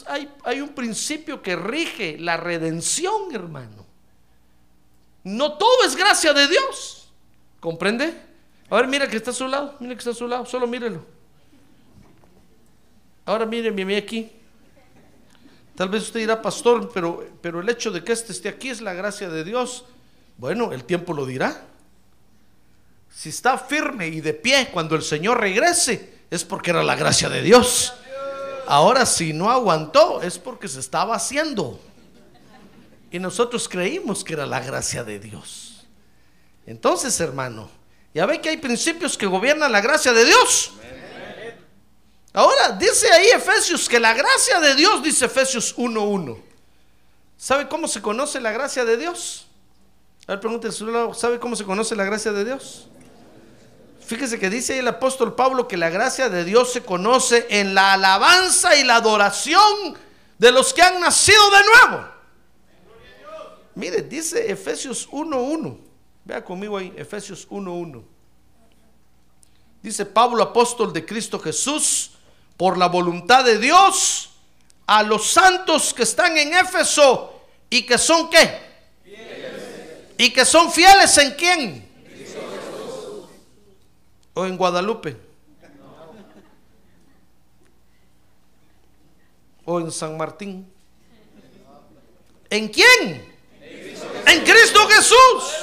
[0.45, 3.87] hay, un principio que rige la redención, hermano.
[5.25, 7.13] No todo es gracia de Dios.
[7.61, 8.13] ¿Comprende?
[8.69, 10.67] A ver, mira que está a su lado, mira que está a su lado, solo
[10.67, 11.05] mírelo.
[13.25, 14.33] Ahora mire aquí.
[15.77, 18.81] Tal vez usted dirá, pastor, pero, pero el hecho de que este esté aquí es
[18.81, 19.85] la gracia de Dios.
[20.39, 21.67] Bueno, el tiempo lo dirá.
[23.15, 27.29] Si está firme y de pie cuando el Señor regrese, es porque era la gracia
[27.29, 27.95] de Dios.
[28.67, 31.81] Ahora, si no aguantó, es porque se estaba haciendo.
[33.11, 35.85] Y nosotros creímos que era la gracia de Dios.
[36.67, 37.69] Entonces, hermano,
[38.15, 40.73] ya ve que hay principios que gobiernan la gracia de Dios.
[42.33, 46.41] Ahora, dice ahí Efesios que la gracia de Dios, dice Efesios 1.1.
[47.37, 49.47] ¿Sabe cómo se conoce la gracia de Dios?
[50.27, 52.89] A ver, pregúntese, ¿sabe cómo se conoce la gracia de Dios?
[54.05, 57.95] Fíjese que dice el apóstol Pablo que la gracia de Dios se conoce en la
[57.95, 59.97] alabanza y la adoración
[60.39, 62.09] de los que han nacido de nuevo.
[63.75, 65.79] Mire, dice Efesios 1.1.
[66.25, 68.03] Vea conmigo ahí, Efesios 1.1.
[69.83, 72.13] Dice Pablo, apóstol de Cristo Jesús,
[72.57, 74.31] por la voluntad de Dios,
[74.87, 78.61] a los santos que están en Éfeso y que son qué?
[80.19, 81.92] Y que son fieles en quién?
[84.35, 85.17] ¿O en Guadalupe?
[89.65, 90.71] ¿O en San Martín?
[92.51, 93.35] ¿En quién?
[94.27, 95.63] En Cristo Jesús.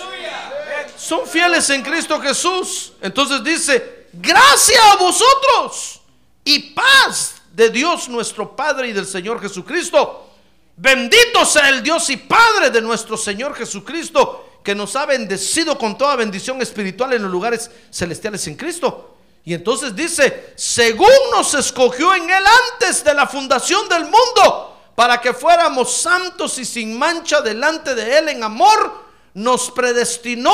[0.95, 2.93] Son fieles en Cristo Jesús.
[3.01, 6.01] Entonces dice, gracias a vosotros
[6.43, 10.27] y paz de Dios nuestro Padre y del Señor Jesucristo.
[10.75, 15.97] Bendito sea el Dios y Padre de nuestro Señor Jesucristo que nos ha bendecido con
[15.97, 19.17] toda bendición espiritual en los lugares celestiales en Cristo.
[19.43, 25.19] Y entonces dice, según nos escogió en Él antes de la fundación del mundo, para
[25.19, 30.53] que fuéramos santos y sin mancha delante de Él en amor, nos predestinó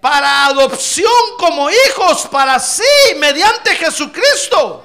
[0.00, 2.82] para adopción como hijos para sí,
[3.18, 4.84] mediante Jesucristo,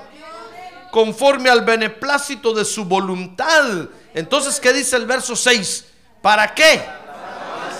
[0.91, 3.87] conforme al beneplácito de su voluntad.
[4.13, 5.85] Entonces, ¿qué dice el verso 6?
[6.21, 7.04] ¿Para qué?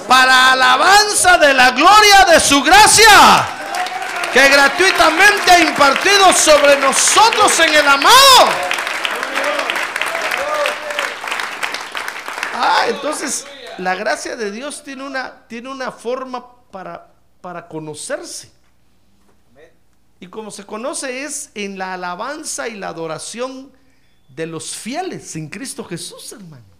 [0.07, 3.47] Para alabanza de la gloria de su gracia,
[4.31, 8.49] que gratuitamente ha impartido sobre nosotros en el amado.
[12.53, 13.45] Ah, entonces
[13.77, 17.07] la gracia de Dios tiene una, tiene una forma para,
[17.41, 18.51] para conocerse.
[20.19, 23.71] Y como se conoce es en la alabanza y la adoración
[24.29, 26.74] de los fieles en Cristo Jesús, hermano.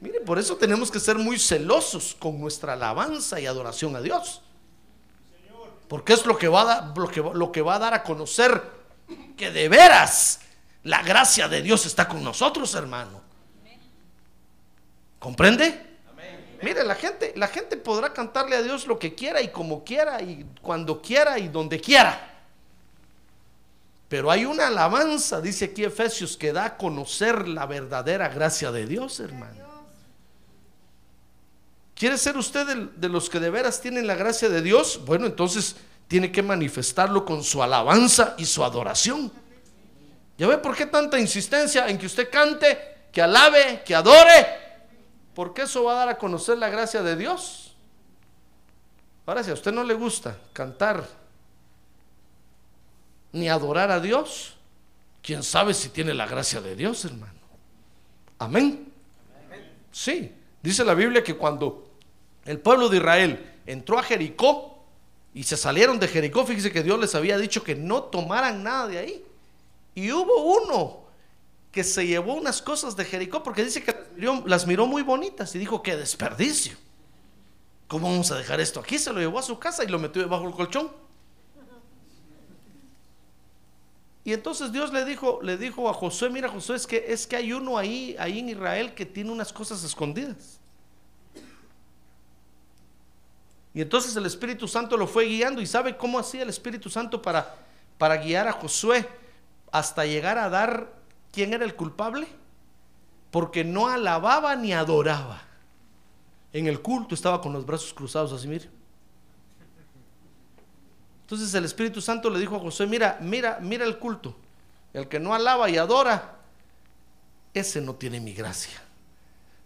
[0.00, 4.40] Mire, por eso tenemos que ser muy celosos con nuestra alabanza y adoración a Dios.
[5.88, 8.02] Porque es lo que va a dar, lo que, lo que va a dar a
[8.02, 8.62] conocer
[9.36, 10.40] que de veras
[10.84, 13.20] la gracia de Dios está con nosotros, hermano.
[15.18, 15.88] ¿Comprende?
[16.62, 20.20] Mire, la gente, la gente podrá cantarle a Dios lo que quiera y como quiera
[20.20, 22.28] y cuando quiera y donde quiera.
[24.08, 28.86] Pero hay una alabanza, dice aquí Efesios, que da a conocer la verdadera gracia de
[28.86, 29.59] Dios, hermano.
[32.00, 35.02] ¿Quiere ser usted de, de los que de veras tienen la gracia de Dios?
[35.04, 35.76] Bueno, entonces
[36.08, 39.30] tiene que manifestarlo con su alabanza y su adoración.
[40.38, 44.46] ¿Ya ve por qué tanta insistencia en que usted cante, que alabe, que adore?
[45.34, 47.74] Porque eso va a dar a conocer la gracia de Dios.
[49.26, 51.06] Ahora, si a usted no le gusta cantar
[53.32, 54.56] ni adorar a Dios,
[55.22, 57.40] quién sabe si tiene la gracia de Dios, hermano.
[58.38, 58.90] Amén.
[59.92, 61.89] Sí, dice la Biblia que cuando
[62.50, 64.84] el pueblo de Israel entró a Jericó
[65.32, 68.88] y se salieron de Jericó, fíjese que Dios les había dicho que no tomaran nada
[68.88, 69.24] de ahí.
[69.94, 71.04] Y hubo uno
[71.70, 75.02] que se llevó unas cosas de Jericó porque dice que las miró, las miró muy
[75.02, 76.76] bonitas y dijo, qué desperdicio.
[77.86, 78.98] ¿Cómo vamos a dejar esto aquí?
[78.98, 80.90] Se lo llevó a su casa y lo metió debajo del colchón.
[84.24, 87.36] Y entonces Dios le dijo, le dijo a Josué, mira Josué, es que, es que
[87.36, 90.60] hay uno ahí, ahí en Israel que tiene unas cosas escondidas.
[93.80, 97.56] Entonces el Espíritu Santo lo fue guiando y sabe cómo hacía el Espíritu Santo para,
[97.98, 99.08] para guiar a Josué
[99.72, 100.92] hasta llegar a dar
[101.32, 102.26] quién era el culpable.
[103.30, 105.40] Porque no alababa ni adoraba.
[106.52, 108.68] En el culto estaba con los brazos cruzados así, mire.
[111.22, 114.34] Entonces el Espíritu Santo le dijo a José, mira, mira, mira el culto.
[114.92, 116.38] El que no alaba y adora,
[117.54, 118.82] ese no tiene mi gracia.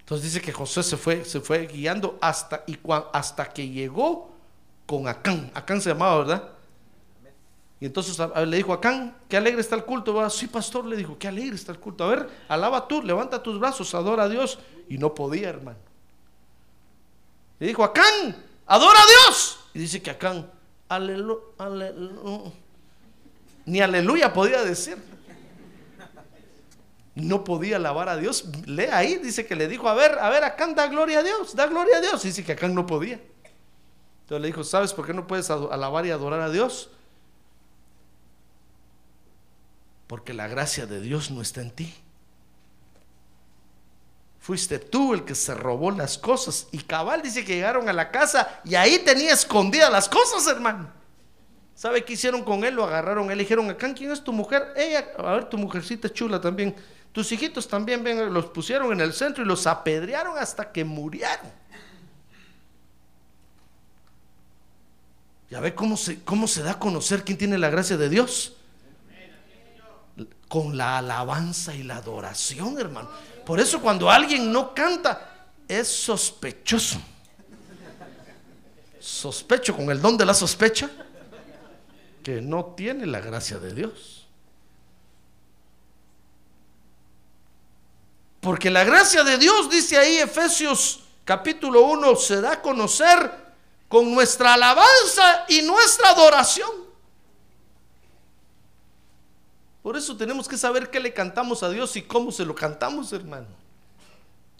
[0.04, 2.78] Entonces dice que José se fue, se fue guiando hasta, y
[3.10, 4.30] hasta que llegó
[4.84, 5.50] con Acán.
[5.54, 6.48] Acán se llamaba, ¿verdad?
[7.80, 10.12] Y entonces le dijo a Acán, qué alegre está el culto.
[10.12, 10.28] ¿verdad?
[10.28, 12.04] Sí, pastor, le dijo, qué alegre está el culto.
[12.04, 14.58] A ver, alaba tú, levanta tus brazos, adora a Dios.
[14.90, 15.78] Y no podía, hermano.
[17.58, 18.36] Le dijo, Acán,
[18.66, 19.58] adora a Dios.
[19.72, 20.50] Y dice que Acán,
[20.86, 21.40] aleluya,
[23.64, 25.13] ni aleluya podía decir.
[27.14, 28.46] No podía alabar a Dios.
[28.66, 31.54] Lee ahí, dice que le dijo, a ver, a ver, Acán da gloria a Dios,
[31.54, 32.24] da gloria a Dios.
[32.24, 33.20] Y dice que Acán no podía.
[34.22, 36.90] Entonces le dijo, ¿sabes por qué no puedes alabar y adorar a Dios?
[40.06, 41.94] Porque la gracia de Dios no está en ti.
[44.40, 46.66] Fuiste tú el que se robó las cosas.
[46.70, 50.90] Y cabal dice que llegaron a la casa y ahí tenía escondidas las cosas, hermano.
[51.74, 52.74] ¿Sabe qué hicieron con él?
[52.74, 53.30] Lo agarraron.
[53.30, 54.72] Él dijeron, acá, ¿quién es tu mujer?
[54.76, 56.74] Ella, a ver, tu mujercita chula también.
[57.14, 61.46] Tus hijitos también, ven, los pusieron en el centro y los apedrearon hasta que murieron.
[65.48, 68.56] ¿Ya ve cómo se, cómo se da a conocer quién tiene la gracia de Dios?
[70.48, 73.08] Con la alabanza y la adoración, hermano.
[73.46, 76.98] Por eso cuando alguien no canta, es sospechoso.
[78.98, 80.90] Sospecho con el don de la sospecha
[82.24, 84.23] que no tiene la gracia de Dios.
[88.44, 93.32] Porque la gracia de Dios, dice ahí Efesios capítulo 1, se da a conocer
[93.88, 96.68] con nuestra alabanza y nuestra adoración.
[99.82, 103.14] Por eso tenemos que saber qué le cantamos a Dios y cómo se lo cantamos,
[103.14, 103.46] hermano.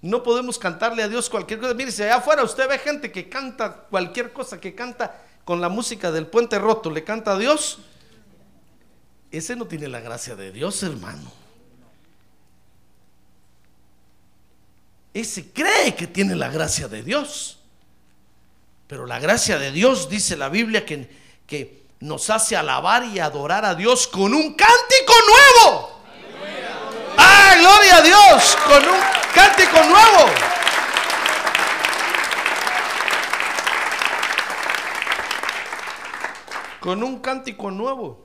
[0.00, 1.74] No podemos cantarle a Dios cualquier cosa.
[1.74, 5.68] Mire, si allá afuera usted ve gente que canta cualquier cosa, que canta con la
[5.68, 7.80] música del puente roto, le canta a Dios.
[9.30, 11.43] Ese no tiene la gracia de Dios, hermano.
[15.14, 17.58] Ese cree que tiene la gracia de Dios.
[18.88, 21.08] Pero la gracia de Dios, dice la Biblia, que,
[21.46, 25.14] que nos hace alabar y adorar a Dios con un cántico
[25.62, 26.00] nuevo.
[27.16, 28.58] ¡Ah, gloria a Dios!
[28.66, 29.00] Con un
[29.32, 30.30] cántico nuevo.
[36.80, 38.23] Con un cántico nuevo.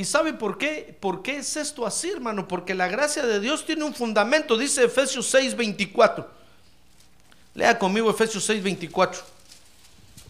[0.00, 0.96] ¿Y sabe por qué?
[0.98, 2.48] ¿Por qué es esto así, hermano?
[2.48, 6.26] Porque la gracia de Dios tiene un fundamento, dice Efesios 6, 24.
[7.52, 9.20] Lea conmigo Efesios 6, 24.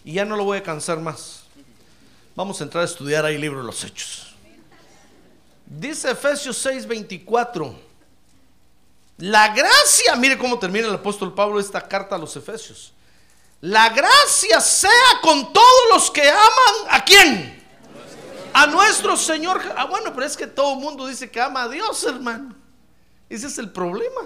[0.03, 1.43] Y ya no lo voy a cansar más.
[2.35, 4.35] Vamos a entrar a estudiar ahí el libro de los Hechos.
[5.65, 7.73] Dice Efesios 6:24.
[9.19, 12.91] La gracia, mire cómo termina el apóstol Pablo esta carta a los Efesios.
[13.61, 17.60] La gracia sea con todos los que aman a quién?
[18.53, 19.61] A nuestro Señor.
[19.75, 22.55] Ah, bueno, pero es que todo el mundo dice que ama a Dios, hermano.
[23.29, 24.21] Ese es el problema.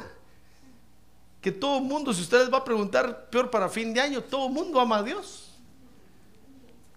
[1.41, 4.47] Que todo el mundo, si ustedes va a preguntar, peor para fin de año, todo
[4.47, 5.51] el mundo ama a Dios.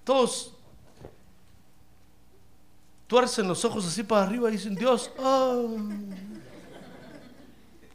[0.04, 0.54] Todos
[3.06, 5.62] tuercen los ojos así para arriba y dicen, Dios, ah.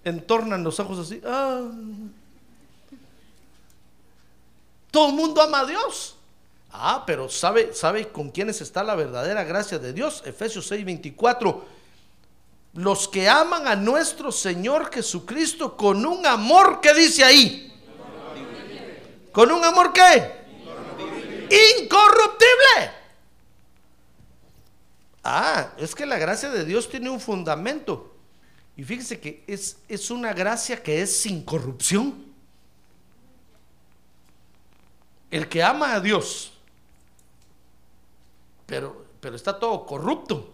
[0.03, 1.21] entornan los ojos así.
[1.25, 1.71] ah.
[4.91, 6.15] Todo el mundo ama a Dios.
[6.75, 10.23] Ah, pero ¿sabe, ¿sabe con quiénes está la verdadera gracia de Dios?
[10.25, 11.65] Efesios 6, 24.
[12.73, 17.71] Los que aman a nuestro Señor Jesucristo con un amor, ¿qué dice ahí?
[19.31, 20.43] ¿Con un amor qué?
[21.79, 22.91] Incorruptible.
[25.23, 28.15] Ah, es que la gracia de Dios tiene un fundamento.
[28.75, 32.33] Y fíjese que es, es una gracia que es sin corrupción.
[35.29, 36.52] El que ama a Dios,
[38.65, 40.53] pero, pero está todo corrupto,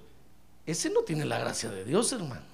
[0.66, 2.46] ese no tiene la gracia de Dios, hermano.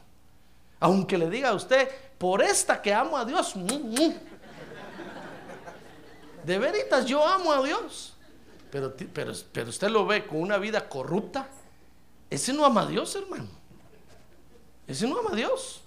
[0.79, 3.53] Aunque le diga a usted, por esta que amo a Dios,
[6.43, 8.13] de veritas yo amo a Dios.
[8.71, 11.47] Pero, pero, pero usted lo ve con una vida corrupta,
[12.29, 13.47] ese no ama a Dios, hermano.
[14.87, 15.81] Ese no ama a Dios.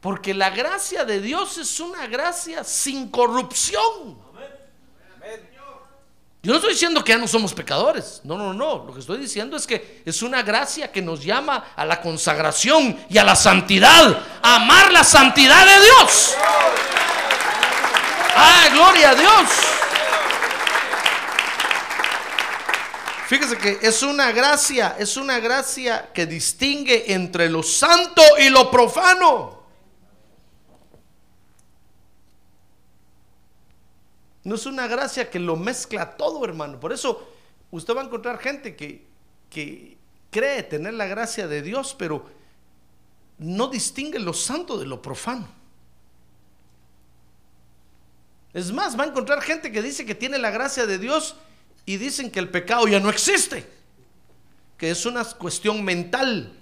[0.00, 4.18] Porque la gracia de Dios es una gracia sin corrupción.
[6.40, 8.20] Yo no estoy diciendo que ya no somos pecadores.
[8.22, 8.84] No, no, no.
[8.86, 12.96] Lo que estoy diciendo es que es una gracia que nos llama a la consagración
[13.08, 14.22] y a la santidad.
[14.40, 16.34] A amar la santidad de Dios.
[18.36, 19.48] ¡Ah, gloria a Dios!
[23.26, 28.70] Fíjese que es una gracia, es una gracia que distingue entre lo santo y lo
[28.70, 29.57] profano.
[34.48, 36.80] No es una gracia que lo mezcla todo, hermano.
[36.80, 37.28] Por eso
[37.70, 39.04] usted va a encontrar gente que,
[39.50, 39.98] que
[40.30, 42.24] cree tener la gracia de Dios, pero
[43.36, 45.46] no distingue lo santo de lo profano.
[48.54, 51.36] Es más, va a encontrar gente que dice que tiene la gracia de Dios
[51.84, 53.68] y dicen que el pecado ya no existe,
[54.78, 56.54] que es una cuestión mental.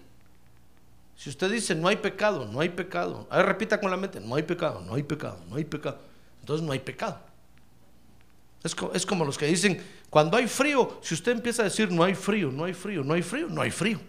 [1.16, 4.42] Si usted dice no hay pecado, no hay pecado, repita con la mente, no hay
[4.42, 6.00] pecado, no hay pecado, no hay pecado,
[6.40, 7.20] entonces no hay pecado.
[8.62, 12.02] Es, es como los que dicen, cuando hay frío, si usted empieza a decir no
[12.02, 14.00] hay frío, no hay frío, no hay frío, no hay frío,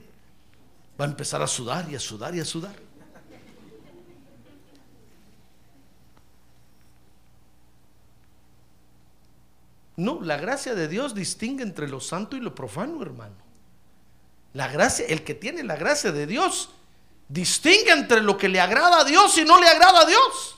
[0.99, 2.87] va a empezar a sudar y a sudar y a sudar.
[9.97, 13.35] No, la gracia de Dios distingue entre lo santo y lo profano, hermano.
[14.53, 16.69] La gracia, el que tiene la gracia de Dios,
[17.27, 20.56] distingue entre lo que le agrada a Dios y no le agrada a Dios.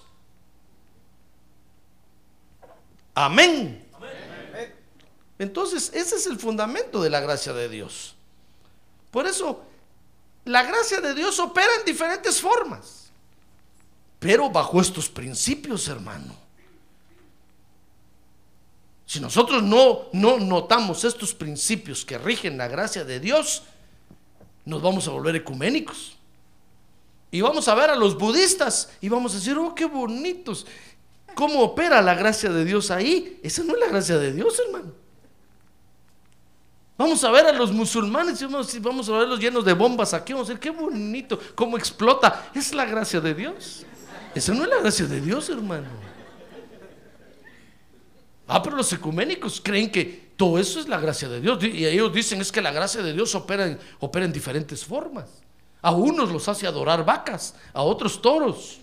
[3.20, 3.86] Amén.
[5.38, 8.16] Entonces, ese es el fundamento de la gracia de Dios.
[9.12, 9.62] Por eso,
[10.46, 13.10] la gracia de Dios opera en diferentes formas,
[14.20, 16.34] pero bajo estos principios, hermano.
[19.06, 23.64] Si nosotros no, no notamos estos principios que rigen la gracia de Dios,
[24.64, 26.16] nos vamos a volver ecuménicos.
[27.32, 30.66] Y vamos a ver a los budistas y vamos a decir, oh, qué bonitos.
[31.40, 33.40] ¿Cómo opera la gracia de Dios ahí?
[33.42, 34.92] Esa no es la gracia de Dios, hermano.
[36.98, 38.46] Vamos a ver a los musulmanes
[38.82, 40.34] vamos, a verlos llenos de bombas aquí.
[40.34, 42.52] Vamos a decir, qué bonito, cómo explota.
[42.54, 43.86] Es la gracia de Dios.
[44.36, 45.88] Esa no es la gracia de Dios, hermano.
[48.46, 51.64] Ah, pero los ecuménicos creen que todo eso es la gracia de Dios.
[51.64, 55.42] Y ellos dicen es que la gracia de Dios opera en diferentes formas.
[55.82, 58.82] A unos los hace adorar vacas, a otros toros.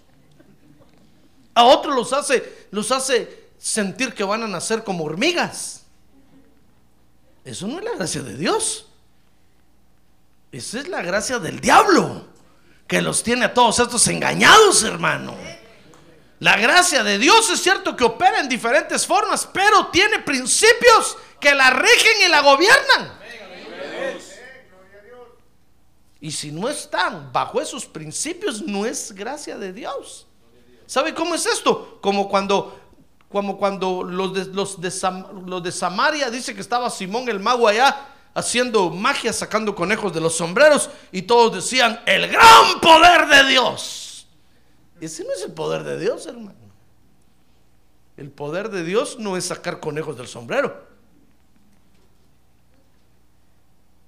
[1.57, 5.84] A otros los hace, los hace sentir que van a nacer como hormigas.
[7.46, 8.88] Eso no es la gracia de Dios.
[10.52, 12.26] Esa es la gracia del diablo,
[12.86, 15.34] que los tiene a todos estos engañados, hermano.
[16.40, 21.54] La gracia de Dios es cierto que opera en diferentes formas, pero tiene principios que
[21.54, 23.18] la rigen y la gobiernan.
[26.20, 30.26] Y si no están bajo esos principios, no es gracia de Dios.
[30.87, 31.99] ¿Sabe cómo es esto?
[32.01, 32.78] Como cuando,
[33.28, 34.93] como cuando los, de, los, de
[35.47, 40.20] los de Samaria dice que estaba Simón el mago allá haciendo magia, sacando conejos de
[40.20, 44.26] los sombreros, y todos decían, el gran poder de Dios.
[45.01, 46.55] Ese no es el poder de Dios, hermano.
[48.16, 50.87] El poder de Dios no es sacar conejos del sombrero.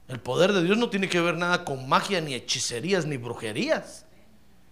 [0.08, 4.04] El poder de Dios no tiene que ver nada con magia, ni hechicerías, ni brujerías.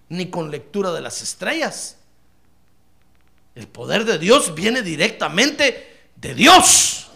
[0.09, 1.96] ni con lectura de las estrellas.
[3.57, 7.09] El poder de Dios viene directamente de Dios.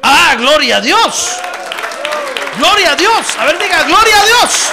[0.00, 1.36] Ah, gloria a Dios.
[2.56, 3.36] Gloria a Dios.
[3.36, 4.72] A ver, diga, gloria a Dios.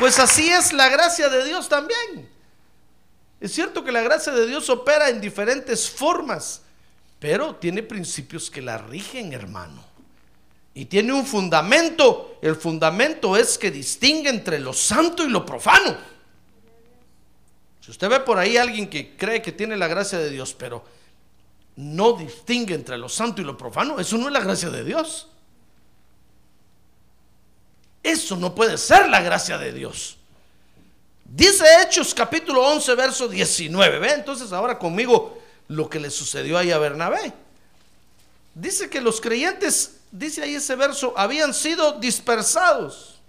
[0.00, 2.28] Pues así es la gracia de Dios también.
[3.40, 6.62] Es cierto que la gracia de Dios opera en diferentes formas,
[7.20, 9.91] pero tiene principios que la rigen, hermano.
[10.74, 12.38] Y tiene un fundamento.
[12.40, 15.96] El fundamento es que distingue entre lo santo y lo profano.
[17.80, 20.54] Si usted ve por ahí a alguien que cree que tiene la gracia de Dios,
[20.56, 20.84] pero
[21.76, 25.28] no distingue entre lo santo y lo profano, eso no es la gracia de Dios.
[28.02, 30.16] Eso no puede ser la gracia de Dios.
[31.24, 33.98] Dice Hechos capítulo 11, verso 19.
[33.98, 37.32] Ve entonces ahora conmigo lo que le sucedió ahí a Bernabé.
[38.54, 43.20] Dice que los creyentes, dice ahí ese verso, habían sido dispersados.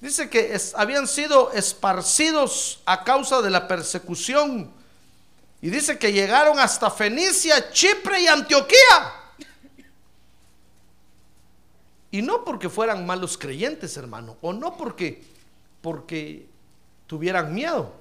[0.00, 4.72] Dice que habían sido esparcidos a causa de la persecución.
[5.62, 9.14] Y dice que llegaron hasta Fenicia, Chipre y Antioquía.
[12.10, 15.24] Y no porque fueran malos creyentes, hermano, o no porque,
[15.80, 16.46] porque
[17.06, 17.92] tuvieran miedo,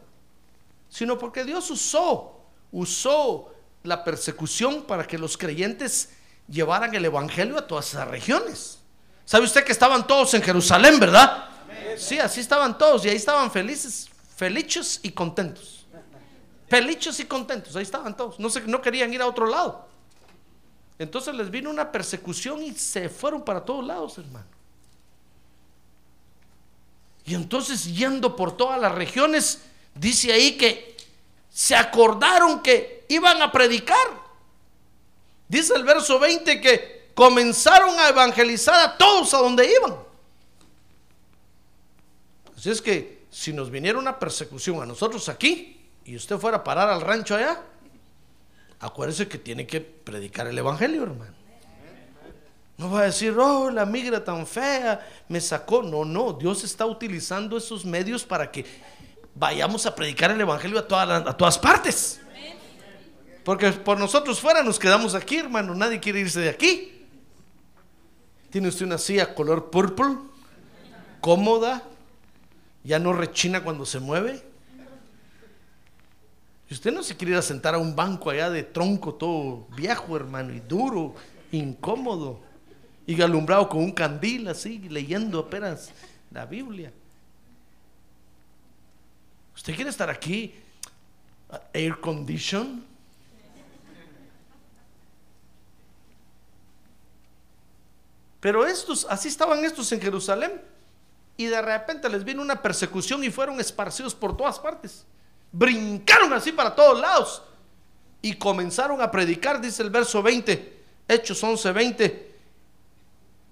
[0.90, 2.40] sino porque Dios usó,
[2.72, 3.54] usó
[3.84, 6.10] la persecución para que los creyentes
[6.48, 8.80] llevaran el Evangelio a todas esas regiones.
[9.26, 11.50] ¿Sabe usted que estaban todos en Jerusalén, verdad?
[11.98, 15.86] Sí, así estaban todos y ahí estaban felices, felices y contentos.
[16.68, 18.40] Felices y contentos, ahí estaban todos.
[18.40, 19.88] No, se, no querían ir a otro lado.
[20.98, 24.46] Entonces les vino una persecución y se fueron para todos lados, hermano.
[27.26, 29.64] Y entonces yendo por todas las regiones,
[29.96, 30.98] dice ahí que
[31.50, 34.23] se acordaron que iban a predicar.
[35.54, 39.96] Dice el verso 20 que comenzaron a evangelizar a todos a donde iban.
[42.58, 46.64] Así es que si nos viniera una persecución a nosotros aquí y usted fuera a
[46.64, 47.62] parar al rancho allá,
[48.80, 51.36] acuérdese que tiene que predicar el Evangelio, hermano.
[52.78, 55.84] No va a decir, oh, la migra tan fea me sacó.
[55.84, 58.66] No, no, Dios está utilizando esos medios para que
[59.36, 62.23] vayamos a predicar el Evangelio a, todas a todas partes.
[63.44, 65.76] Porque por nosotros fuera nos quedamos aquí, hermano.
[65.76, 67.06] Nadie quiere irse de aquí.
[68.50, 70.16] Tiene usted una silla color purple,
[71.20, 71.84] cómoda,
[72.84, 74.44] ya no rechina cuando se mueve.
[76.70, 79.68] Y usted no se quiere ir a sentar a un banco allá de tronco todo
[79.76, 81.16] viejo, hermano, y duro,
[81.52, 82.40] incómodo,
[83.06, 85.92] y alumbrado con un candil así, leyendo apenas
[86.32, 86.94] la Biblia.
[89.56, 90.54] ¿Usted quiere estar aquí?
[91.74, 92.93] Air condition.
[98.44, 100.62] Pero estos, así estaban estos en Jerusalén.
[101.36, 105.04] Y de repente les vino una persecución y fueron esparcidos por todas partes
[105.54, 107.44] brincaron así para todos lados
[108.22, 112.36] y comenzaron a predicar, dice el verso 20, Hechos 11, 20.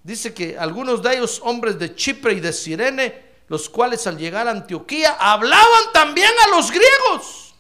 [0.04, 4.48] Dice que algunos de ellos, hombres de Chipre y de Sirene, los cuales al llegar
[4.48, 7.54] a Antioquía hablaban también a los griegos,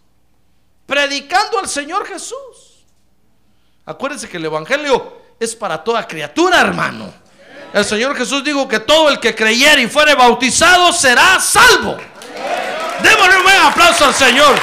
[0.87, 2.85] predicando al Señor Jesús.
[3.85, 7.11] Acuérdense que el Evangelio es para toda criatura, hermano.
[7.73, 11.97] El Señor Jesús dijo que todo el que creyera y fuere bautizado será salvo.
[13.01, 14.55] Démosle un buen aplauso al Señor.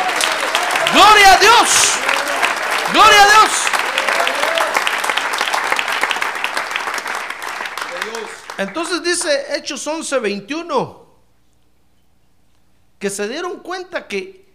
[0.92, 1.68] Gloria a Dios.
[2.92, 3.50] Gloria a Dios.
[8.58, 11.06] Entonces dice Hechos 11, 21,
[13.00, 14.46] que se dieron cuenta que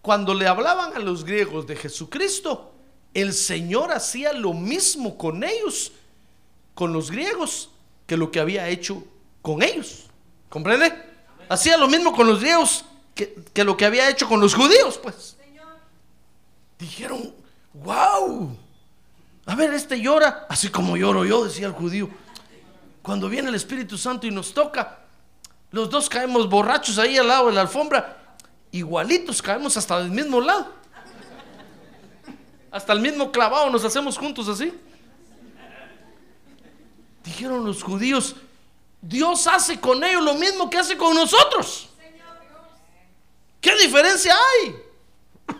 [0.00, 2.69] cuando le hablaban a los griegos de Jesucristo,
[3.14, 5.92] el Señor hacía lo mismo con ellos,
[6.74, 7.70] con los griegos,
[8.06, 9.04] que lo que había hecho
[9.42, 10.06] con ellos.
[10.48, 10.92] ¿Comprende?
[11.48, 12.84] Hacía lo mismo con los griegos
[13.14, 15.36] que, lo que había hecho con los judíos, pues.
[16.78, 17.34] Dijeron,
[17.74, 18.56] wow,
[19.46, 22.08] a ver, este llora, así como lloro yo, decía el judío.
[23.02, 25.00] Cuando viene el Espíritu Santo y nos toca,
[25.72, 28.36] los dos caemos borrachos ahí al lado de la alfombra,
[28.72, 30.79] igualitos caemos hasta el mismo lado.
[32.70, 34.72] Hasta el mismo clavado nos hacemos juntos así.
[37.24, 38.36] Dijeron los judíos,
[39.02, 41.88] Dios hace con ellos lo mismo que hace con nosotros.
[43.60, 44.76] ¿Qué diferencia hay?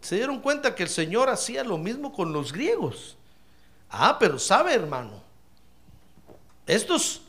[0.00, 3.16] Se dieron cuenta que el Señor hacía lo mismo con los griegos.
[3.90, 5.22] Ah, pero sabe, hermano,
[6.66, 7.22] estos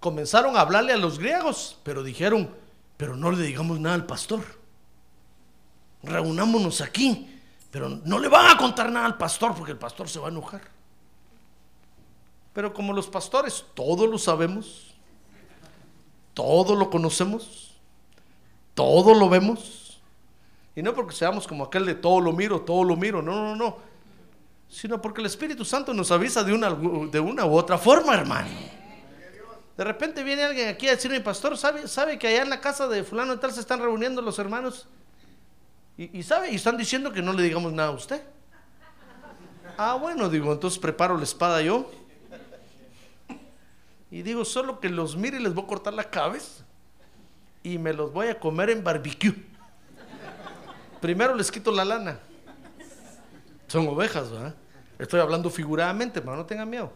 [0.00, 2.54] comenzaron a hablarle a los griegos, pero dijeron,
[2.96, 4.57] pero no le digamos nada al pastor.
[6.02, 7.40] Reunámonos aquí,
[7.70, 10.30] pero no le van a contar nada al pastor porque el pastor se va a
[10.30, 10.62] enojar.
[12.52, 14.94] Pero como los pastores, todo lo sabemos,
[16.34, 17.74] todo lo conocemos,
[18.74, 20.00] todo lo vemos.
[20.74, 23.56] Y no porque seamos como aquel de todo lo miro, todo lo miro, no, no,
[23.56, 23.76] no.
[24.68, 28.48] Sino porque el Espíritu Santo nos avisa de una, de una u otra forma, hermano.
[29.76, 32.88] De repente viene alguien aquí a decirme, pastor, ¿sabe, ¿sabe que allá en la casa
[32.88, 34.88] de fulano y tal se están reuniendo los hermanos?
[35.98, 38.22] Y, sabe, y están diciendo que no le digamos nada a usted.
[39.76, 41.90] Ah, bueno, digo, entonces preparo la espada yo.
[44.08, 46.64] Y digo, solo que los mire y les voy a cortar la cabeza.
[47.64, 49.34] Y me los voy a comer en barbecue.
[51.00, 52.20] Primero les quito la lana.
[53.66, 54.54] Son ovejas, ¿verdad?
[55.00, 56.92] Estoy hablando figuradamente, pero no tenga miedo.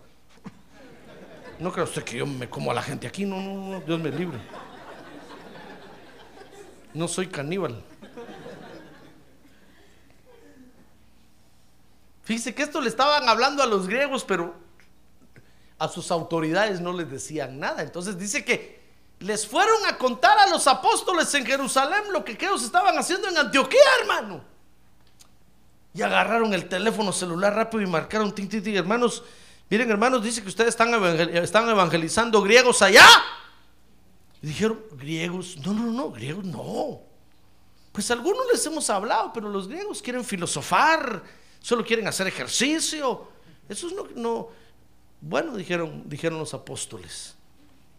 [1.58, 4.00] No creo usted que yo me como a la gente aquí, no, no, no, Dios
[4.00, 4.38] me libre.
[6.94, 7.82] No soy caníbal.
[12.22, 14.54] Fíjese que esto le estaban hablando a los griegos, pero
[15.78, 17.82] a sus autoridades no les decían nada.
[17.82, 18.80] Entonces dice que
[19.18, 23.38] les fueron a contar a los apóstoles en Jerusalén lo que ellos estaban haciendo en
[23.38, 24.44] Antioquía, hermano.
[25.94, 29.22] Y agarraron el teléfono celular rápido y marcaron, tin, tin, hermanos,
[29.68, 30.94] miren hermanos, dice que ustedes están,
[31.34, 33.06] están evangelizando griegos allá.
[34.40, 37.00] Y dijeron, griegos, no, no, no, griegos no.
[37.92, 41.22] Pues algunos les hemos hablado, pero los griegos quieren filosofar,
[41.62, 43.28] solo quieren hacer ejercicio.
[43.68, 44.48] Eso no, no.
[45.20, 47.34] Bueno, dijeron, dijeron los apóstoles.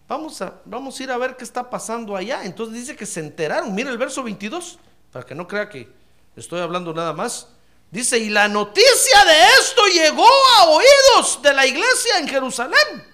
[0.08, 2.44] Vamos a, vamos a ir a ver qué está pasando allá.
[2.44, 3.74] Entonces dice que se enteraron.
[3.74, 4.78] Mira el verso 22,
[5.12, 5.90] para que no crea que
[6.36, 7.48] estoy hablando nada más.
[7.90, 13.14] Dice, y la noticia de esto llegó a oídos de la iglesia en Jerusalén.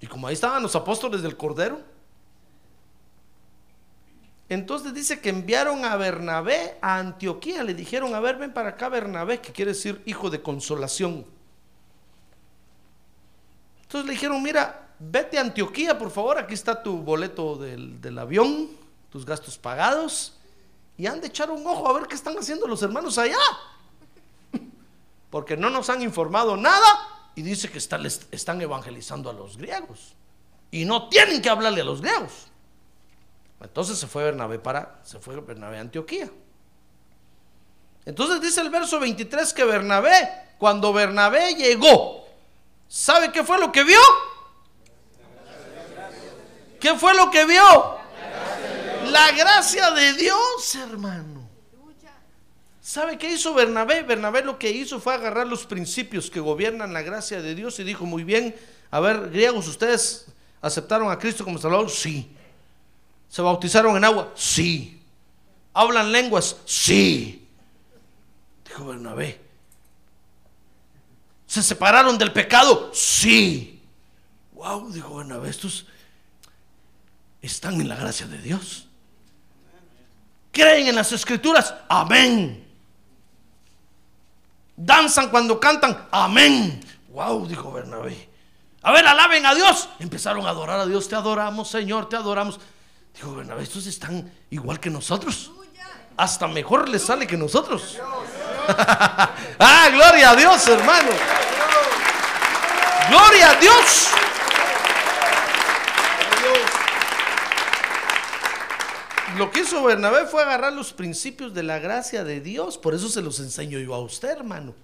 [0.00, 1.80] Y como ahí estaban los apóstoles del Cordero,
[4.48, 7.64] entonces dice que enviaron a Bernabé a Antioquía.
[7.64, 11.26] Le dijeron, a ver, ven para acá Bernabé, que quiere decir hijo de consolación.
[13.82, 18.68] Entonces le dijeron, mira, vete a Antioquía, por favor, aquí está tu boleto del, avión,
[19.10, 20.34] tus gastos pagados
[20.96, 23.36] y han de echar un ojo a ver qué están haciendo los hermanos allá.
[25.30, 26.86] Porque no nos han informado nada
[27.34, 30.14] y dice que están evangelizando a los griegos.
[30.70, 32.48] Y no tienen que hablarle a los griegos.
[33.60, 36.30] Entonces se fue Bernabé para, se fue Bernabé a Antioquía.
[38.04, 42.26] Entonces dice el verso 23 que Bernabé, cuando Bernabé llegó,
[42.86, 43.98] ¿sabe qué fue lo que vio?
[46.78, 47.96] ¿Qué fue lo que vio?
[49.10, 51.46] La gracia de Dios, hermano.
[52.80, 54.04] ¿Sabe qué hizo Bernabé?
[54.04, 57.84] Bernabé lo que hizo fue agarrar los principios que gobiernan la gracia de Dios y
[57.84, 58.54] dijo, muy bien,
[58.92, 60.26] a ver, griegos, ¿ustedes
[60.60, 61.90] aceptaron a Cristo como Salvador?
[61.90, 62.35] Sí.
[63.28, 64.32] ¿Se bautizaron en agua?
[64.34, 65.02] Sí.
[65.74, 66.56] ¿Hablan lenguas?
[66.64, 67.46] Sí.
[68.64, 69.40] Dijo Bernabé.
[71.46, 72.90] ¿Se separaron del pecado?
[72.92, 73.82] Sí.
[74.52, 75.86] Wow, dijo Bernabé, estos
[77.42, 78.86] están en la gracia de Dios
[80.56, 82.66] creen en las escrituras, amén.
[84.74, 86.80] Danzan cuando cantan, amén.
[87.10, 88.28] Wow, dijo Bernabé.
[88.80, 89.88] A ver, alaben a Dios.
[89.98, 91.08] Empezaron a adorar a Dios.
[91.08, 92.58] Te adoramos, Señor, te adoramos.
[93.16, 95.50] Dijo Bernabé, estos están igual que nosotros.
[96.16, 97.98] Hasta mejor les sale que nosotros.
[98.68, 101.10] ah, gloria a Dios, hermano.
[103.08, 104.08] Gloria a Dios.
[109.36, 112.78] lo que hizo Bernabé fue agarrar los principios de la gracia de Dios.
[112.78, 114.74] Por eso se los enseño yo a usted, hermano.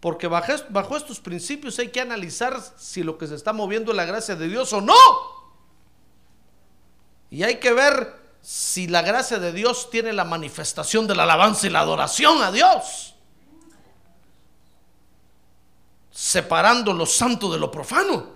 [0.00, 3.96] Porque bajo, bajo estos principios hay que analizar si lo que se está moviendo es
[3.96, 4.94] la gracia de Dios o no.
[7.32, 11.66] Y hay que ver si la gracia de Dios tiene la manifestación de la alabanza
[11.66, 13.14] y la adoración a Dios.
[16.10, 18.26] Separando lo santo de lo profano.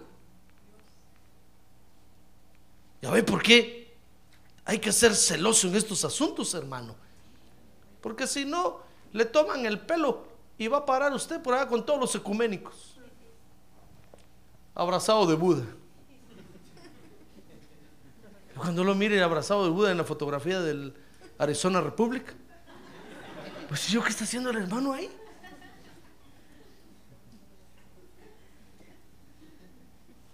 [3.03, 3.95] ¿Ya ve por qué?
[4.65, 6.97] Hay que ser celoso en estos asuntos, hermano.
[8.01, 8.81] Porque si no,
[9.13, 10.27] le toman el pelo
[10.57, 12.97] y va a parar usted por allá con todos los ecuménicos.
[14.75, 15.67] Abrazado de Buda.
[18.57, 20.95] Cuando lo mire abrazado de Buda en la fotografía del
[21.39, 22.35] Arizona Republic,
[23.69, 25.11] pues yo qué está haciendo el hermano ahí.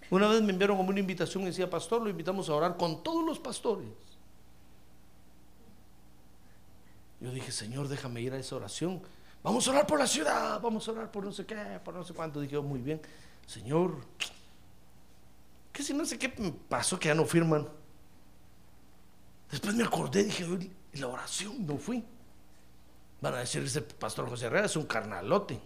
[0.09, 3.03] Una vez me enviaron como una invitación y decía, pastor, lo invitamos a orar con
[3.03, 3.87] todos los pastores.
[7.19, 9.01] Yo dije, Señor, déjame ir a esa oración.
[9.41, 12.03] Vamos a orar por la ciudad, vamos a orar por no sé qué, por no
[12.03, 12.39] sé cuánto.
[12.39, 13.01] Dije, oh, muy bien,
[13.47, 13.97] Señor,
[15.73, 16.29] ¿qué si no sé qué
[16.69, 17.82] pasó que ya no firman?
[19.51, 20.45] Después me acordé, dije,
[20.93, 22.03] la oración no fui.
[23.21, 25.59] Van a decir, ese pastor José Herrera es un carnalote.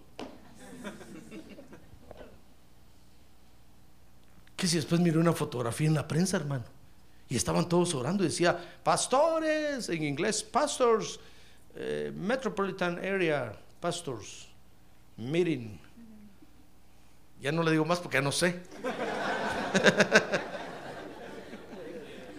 [4.55, 6.65] Que si después miré una fotografía en la prensa, hermano.
[7.29, 11.19] Y estaban todos orando y decía, pastores, en inglés, pastors,
[11.75, 14.47] eh, Metropolitan Area, pastors,
[15.17, 15.77] meeting.
[17.41, 18.61] Ya no le digo más porque ya no sé.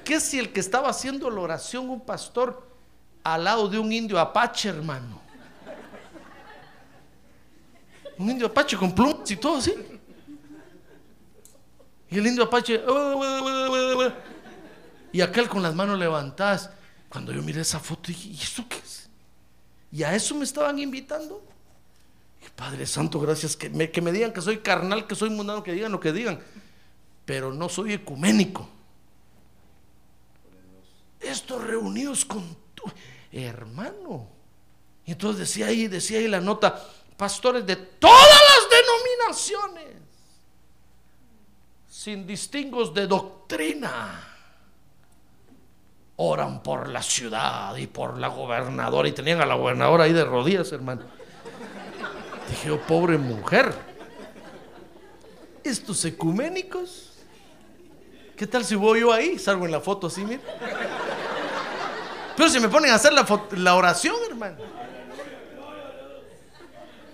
[0.09, 2.67] ¿Qué si el que estaba haciendo la oración, un pastor,
[3.23, 5.21] al lado de un indio apache, hermano?
[8.17, 9.75] Un indio apache con plumas y todo así.
[12.09, 14.13] Y el indio apache, "Oh, oh, oh, oh, oh".
[15.13, 16.71] y aquel con las manos levantadas.
[17.11, 19.11] Cuando yo miré esa foto, dije, ¿y esto qué es?
[19.93, 21.45] ¿Y a eso me estaban invitando?
[22.57, 25.73] Padre Santo, gracias que me, que me digan que soy carnal, que soy mundano, que
[25.73, 26.41] digan lo que digan.
[27.27, 28.78] Pero no soy ecuménico.
[31.21, 32.85] Estos reunidos con tu
[33.33, 34.29] hermano.
[35.05, 36.85] Y entonces decía ahí, decía ahí la nota,
[37.17, 40.03] pastores de todas las denominaciones,
[41.89, 44.37] sin distingos de doctrina,
[46.17, 49.09] oran por la ciudad y por la gobernadora.
[49.09, 51.03] Y tenían a la gobernadora ahí de rodillas, hermano.
[52.51, 53.75] Dije, oh, pobre mujer.
[55.65, 57.08] Estos ecuménicos.
[58.39, 59.37] ¿Qué tal si voy yo ahí?
[59.37, 60.41] Salgo en la foto así, mira.
[62.37, 63.27] Pero si me ponen a hacer la,
[63.57, 64.59] la oración, hermano.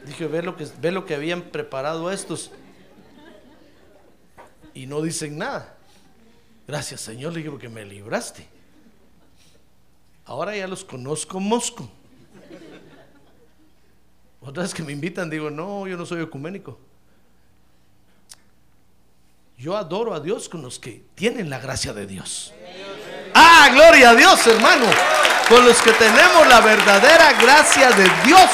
[0.05, 2.51] Dije, ve lo, que, ve lo que habían preparado estos.
[4.75, 5.75] Y no dicen nada.
[6.69, 8.47] Gracias, Señor, le dije, porque me libraste.
[10.27, 11.89] Ahora ya los conozco mosco.
[14.43, 16.79] Otra vez que me invitan, digo, no, yo no soy ecuménico.
[19.57, 22.53] Yo adoro a Dios con los que tienen la gracia de Dios.
[23.35, 24.87] Ah, gloria a Dios, hermano.
[25.49, 28.51] Con los que tenemos la verdadera gracia de Dios.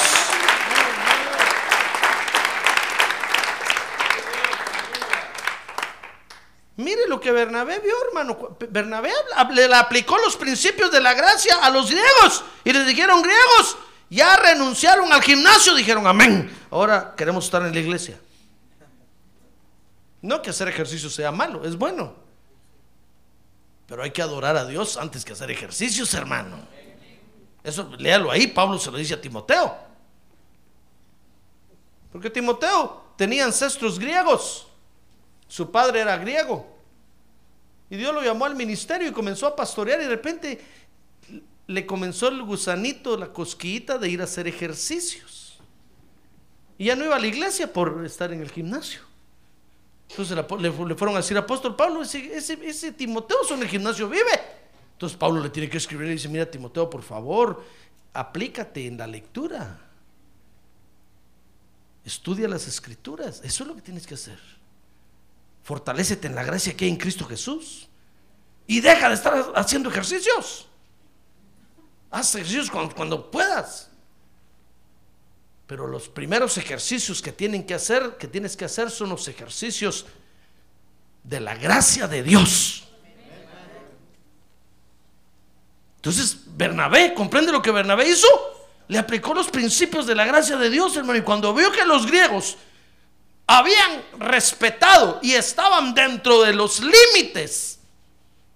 [6.77, 8.57] Mire lo que Bernabé vio, hermano.
[8.69, 9.11] Bernabé
[9.55, 12.45] le aplicó los principios de la gracia a los griegos.
[12.65, 13.77] Y les dijeron, griegos,
[14.09, 15.75] ya renunciaron al gimnasio.
[15.75, 16.51] Dijeron, amén.
[16.71, 18.19] Ahora queremos estar en la iglesia.
[20.23, 22.15] No que hacer ejercicio sea malo, es bueno.
[23.87, 26.59] Pero hay que adorar a Dios antes que hacer ejercicios, hermano.
[27.63, 29.77] Eso, léalo ahí, Pablo se lo dice a Timoteo.
[32.13, 34.67] Porque Timoteo tenía ancestros griegos.
[35.49, 36.67] Su padre era griego.
[37.89, 40.61] Y Dios lo llamó al ministerio y comenzó a pastorear y de repente
[41.67, 45.59] le comenzó el gusanito, la cosquillita de ir a hacer ejercicios.
[46.79, 49.10] Y ya no iba a la iglesia por estar en el gimnasio.
[50.11, 54.41] Entonces le, fueron a decir, apóstol Pablo, ese, Timoteo en el gimnasio vive.
[54.93, 57.65] Entonces Pablo le tiene que escribir y dice, mira Timoteo, por favor,
[58.13, 59.79] aplícate en la lectura.
[62.05, 63.41] Estudia las escrituras.
[63.45, 64.39] Eso es lo que tienes que hacer.
[65.63, 67.89] Fortalécete en la gracia que hay en Cristo Jesús.
[68.67, 70.67] Y deja de estar haciendo ejercicios.
[72.11, 73.90] Haz ejercicios cuando puedas.
[75.71, 80.05] Pero los primeros ejercicios que tienen que hacer, que tienes que hacer son los ejercicios
[81.23, 82.89] de la gracia de Dios.
[85.95, 88.27] Entonces, Bernabé, ¿comprende lo que Bernabé hizo?
[88.89, 91.21] Le aplicó los principios de la gracia de Dios, hermano.
[91.21, 92.57] Y cuando vio que los griegos
[93.47, 97.79] habían respetado y estaban dentro de los límites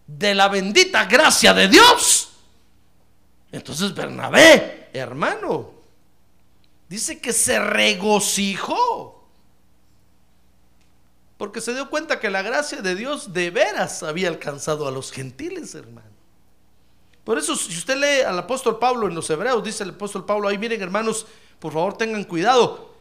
[0.09, 2.31] de la bendita gracia de Dios,
[3.53, 5.74] entonces Bernabé, hermano,
[6.89, 9.29] dice que se regocijó.
[11.37, 15.11] Porque se dio cuenta que la gracia de Dios de veras había alcanzado a los
[15.11, 16.15] gentiles, hermano.
[17.25, 20.49] Por eso, si usted lee al apóstol Pablo en los Hebreos, dice el apóstol Pablo,
[20.49, 21.27] ahí miren hermanos,
[21.59, 22.95] por favor tengan cuidado,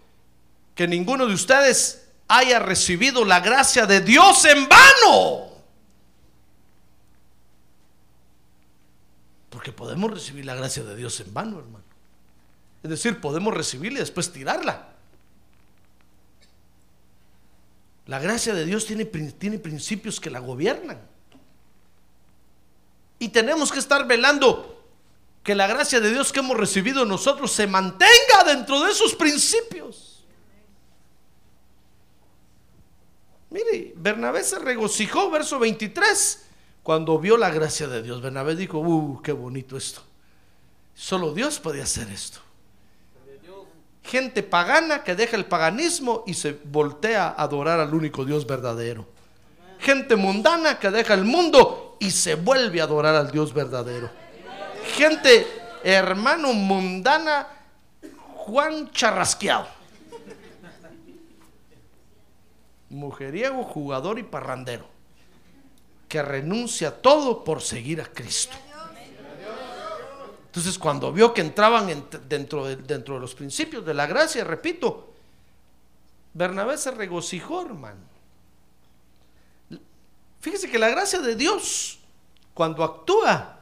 [0.75, 5.51] que ninguno de ustedes haya recibido la gracia de Dios en vano.
[9.49, 11.82] Porque podemos recibir la gracia de Dios en vano, hermano.
[12.83, 14.89] Es decir, podemos recibirla y después tirarla.
[18.05, 20.99] La gracia de Dios tiene, tiene principios que la gobiernan.
[23.19, 24.83] Y tenemos que estar velando
[25.43, 30.25] que la gracia de Dios que hemos recibido nosotros se mantenga dentro de esos principios.
[33.49, 36.45] Mire, Bernabé se regocijó, verso 23,
[36.81, 38.21] cuando vio la gracia de Dios.
[38.21, 40.01] Bernabé dijo, uh, qué bonito esto.
[40.95, 42.39] Solo Dios podía hacer esto.
[44.03, 49.07] Gente pagana que deja el paganismo y se voltea a adorar al único Dios verdadero.
[49.79, 54.09] Gente mundana que deja el mundo y se vuelve a adorar al Dios verdadero.
[54.95, 55.47] Gente,
[55.83, 57.47] hermano, mundana,
[58.35, 59.67] Juan charrasqueado.
[62.93, 64.85] mujeriego, jugador y parrandero,
[66.07, 68.55] que renuncia a todo por seguir a Cristo.
[70.53, 75.11] Entonces cuando vio que entraban en- dentro, de, los principios de la gracia, repito,
[76.35, 78.01] Bernabé se regocijó, hermano.
[80.41, 81.97] Fíjese que la gracia de Dios,
[82.53, 83.61] cuando actúa,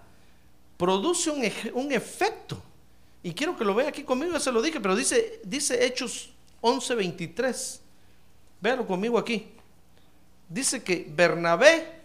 [0.75, 2.61] produce un efecto.
[3.23, 6.31] Y quiero que lo vea aquí conmigo, ya se lo dije, pero dice, dice Hechos
[6.59, 7.79] 11:23.
[8.59, 9.47] Véalo conmigo aquí.
[10.49, 12.00] Dice que Bernabé,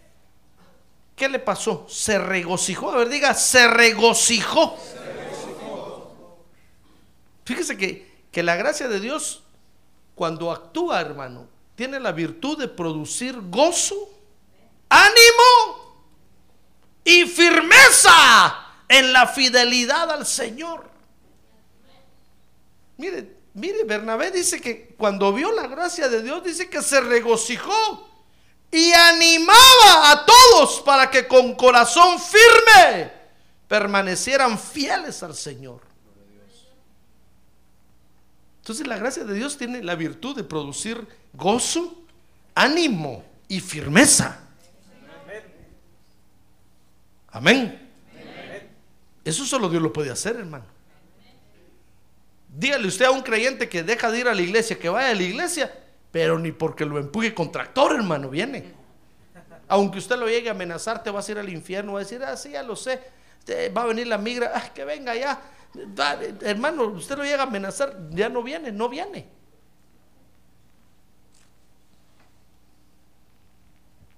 [1.17, 1.87] ¿qué le pasó?
[1.89, 2.93] Se regocijó.
[2.93, 4.77] A ver, diga, se regocijó.
[7.45, 9.43] Fíjese que, que la gracia de Dios,
[10.15, 13.97] cuando actúa, hermano, tiene la virtud de producir gozo,
[14.89, 15.97] ánimo
[17.05, 20.89] y firmeza en la fidelidad al Señor.
[22.97, 28.09] Mire, mire, Bernabé dice que cuando vio la gracia de Dios, dice que se regocijó
[28.71, 33.13] y animaba a todos para que con corazón firme
[33.69, 35.81] permanecieran fieles al Señor.
[38.61, 42.03] Entonces la gracia de Dios tiene la virtud de producir gozo,
[42.55, 44.41] ánimo y firmeza.
[47.29, 47.91] Amén.
[49.25, 50.65] Eso solo Dios lo puede hacer, hermano.
[52.49, 55.15] Dígale usted a un creyente que deja de ir a la iglesia, que vaya a
[55.15, 55.73] la iglesia,
[56.11, 58.75] pero ni porque lo empuje con tractor, hermano, viene.
[59.69, 62.23] Aunque usted lo llegue a amenazar, te vas a ir al infierno, va a decir,
[62.23, 63.01] ah, sí, ya lo sé,
[63.77, 65.41] va a venir la migra, ah, que venga ya.
[66.43, 69.29] Hermano, usted lo llega a amenazar, ya no viene, no viene.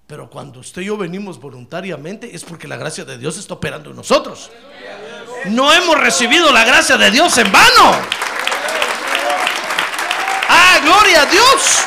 [0.06, 3.90] Pero cuando usted y yo venimos voluntariamente es porque la gracia de Dios está operando
[3.90, 4.50] en nosotros.
[5.50, 8.27] No hemos recibido la gracia de Dios en vano.
[10.82, 11.78] Gloria a Dios.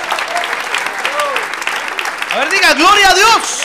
[2.31, 3.61] A ver, diga, gloria a Dios.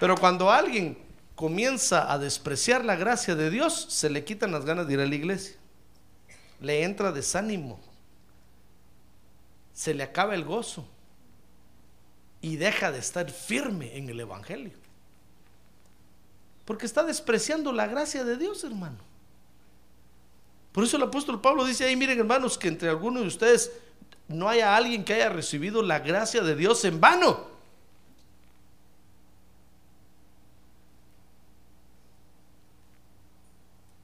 [0.00, 0.98] Pero cuando alguien
[1.34, 5.06] comienza a despreciar la gracia de Dios, se le quitan las ganas de ir a
[5.06, 5.56] la iglesia.
[6.60, 7.80] Le entra desánimo.
[9.72, 10.88] Se le acaba el gozo.
[12.40, 14.72] Y deja de estar firme en el Evangelio.
[16.64, 18.98] Porque está despreciando la gracia de Dios, hermano.
[20.76, 23.72] Por eso el apóstol Pablo dice ahí, miren hermanos, que entre algunos de ustedes
[24.28, 27.46] no haya alguien que haya recibido la gracia de Dios en vano.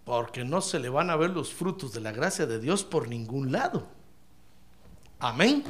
[0.07, 3.07] Porque no se le van a ver los frutos de la gracia de Dios por
[3.07, 3.87] ningún lado.
[5.19, 5.65] Amén.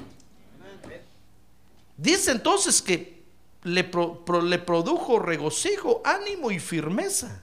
[1.97, 3.25] Dice entonces que
[3.65, 3.91] le,
[4.45, 7.43] le produjo regocijo, ánimo y firmeza.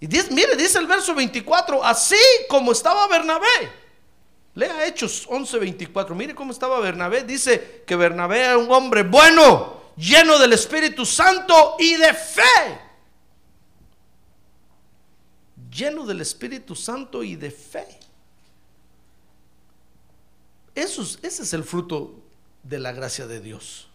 [0.00, 2.16] Y dice, mire, dice el verso 24, así
[2.48, 3.46] como estaba Bernabé.
[4.54, 6.14] Lea Hechos 11, 24.
[6.14, 7.22] Mire cómo estaba Bernabé.
[7.24, 12.80] Dice que Bernabé era un hombre bueno, lleno del Espíritu Santo y de fe.
[15.70, 17.86] Lleno del Espíritu Santo y de fe.
[20.74, 22.14] Eso es- ese es el fruto
[22.62, 23.88] de la gracia de Dios.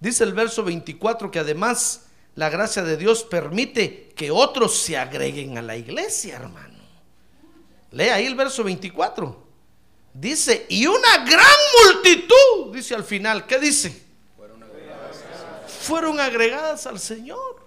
[0.00, 2.06] Dice el verso 24 que además
[2.38, 6.78] la gracia de Dios permite que otros se agreguen a la iglesia, hermano.
[7.90, 9.48] Lea ahí el verso 24.
[10.14, 14.04] Dice, y una gran multitud, dice al final, ¿qué dice?
[15.80, 17.66] Fueron agregadas al Señor.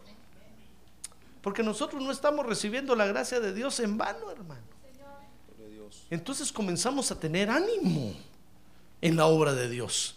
[1.42, 4.64] Porque nosotros no estamos recibiendo la gracia de Dios en vano, hermano.
[6.10, 8.14] Entonces comenzamos a tener ánimo
[9.02, 10.16] en la obra de Dios.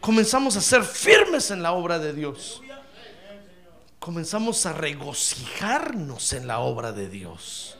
[0.00, 2.60] Comenzamos a ser firmes en la obra de Dios.
[4.04, 7.74] Comenzamos a regocijarnos en la obra de Dios.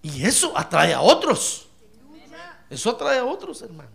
[0.00, 1.68] Y eso atrae a otros.
[2.70, 3.90] Eso atrae a otros, hermano.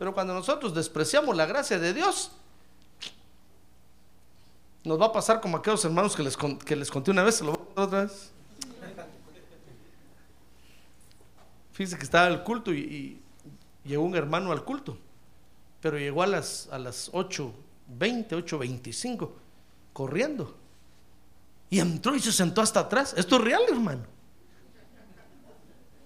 [0.00, 2.32] Pero cuando nosotros despreciamos la gracia de Dios,
[4.82, 7.44] nos va a pasar como aquellos hermanos que les, que les conté una vez, se
[7.44, 8.32] lo voy a contar otra vez.
[11.70, 13.22] Fíjense que estaba el culto y,
[13.84, 14.98] llegó un hermano al culto,
[15.80, 17.10] pero llegó a las, a las
[17.98, 19.30] 8.20, 8.25,
[19.92, 20.56] corriendo.
[21.70, 23.14] Y entró y se sentó hasta atrás.
[23.16, 24.04] Esto es real, hermano.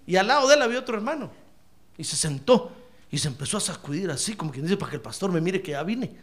[0.06, 1.30] Y al lado de él había otro hermano.
[1.96, 2.72] Y se sentó
[3.10, 5.60] y se empezó a sacudir así, como quien dice, para que el pastor me mire
[5.62, 6.16] que ya vine.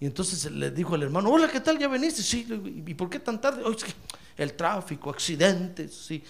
[0.00, 1.78] Y entonces le dijo al hermano, hola, ¿qué tal?
[1.78, 2.22] ¿Ya veniste?
[2.22, 2.46] Sí,
[2.86, 3.62] ¿y por qué tan tarde?
[3.64, 3.92] "Oh, es que
[4.36, 6.22] el tráfico, accidentes, sí,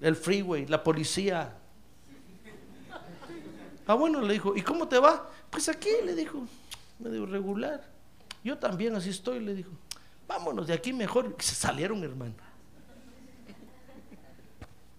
[0.00, 1.56] el freeway, la policía.
[3.86, 5.30] Ah, bueno, le dijo, ¿y cómo te va?
[5.50, 6.46] Pues aquí, le dijo,
[7.00, 7.82] medio regular.
[8.42, 9.70] Yo también así estoy, le dijo.
[10.26, 11.34] Vámonos de aquí mejor.
[11.40, 12.34] Se salieron, hermano.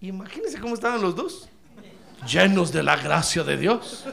[0.00, 1.48] Imagínense cómo estaban los dos.
[2.26, 4.04] llenos de la gracia de Dios.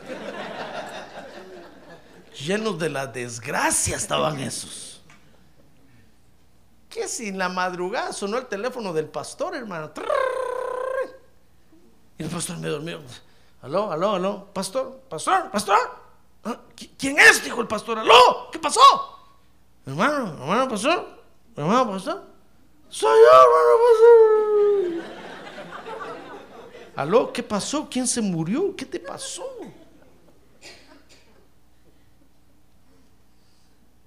[2.46, 5.02] Llenos de la desgracia estaban esos.
[6.90, 9.92] Que si en la madrugada sonó el teléfono del pastor, hermano.
[12.18, 13.02] Y el pastor me dormió.
[13.62, 14.54] Aló, aló, aló.
[14.54, 15.99] Pastor, pastor, pastor.
[16.44, 17.44] Ah, ¿qui- ¿Quién es?
[17.44, 18.00] Dijo el pastor.
[18.00, 18.80] Aló, ¿qué pasó?
[19.86, 21.06] Hermano, hermano, pastor.
[21.56, 22.24] Hermano, pastor.
[22.90, 25.20] Soy yo, hermano, pastor.
[26.96, 27.88] Aló, ¿qué pasó?
[27.90, 28.76] ¿Quién se murió?
[28.76, 29.44] ¿Qué te pasó?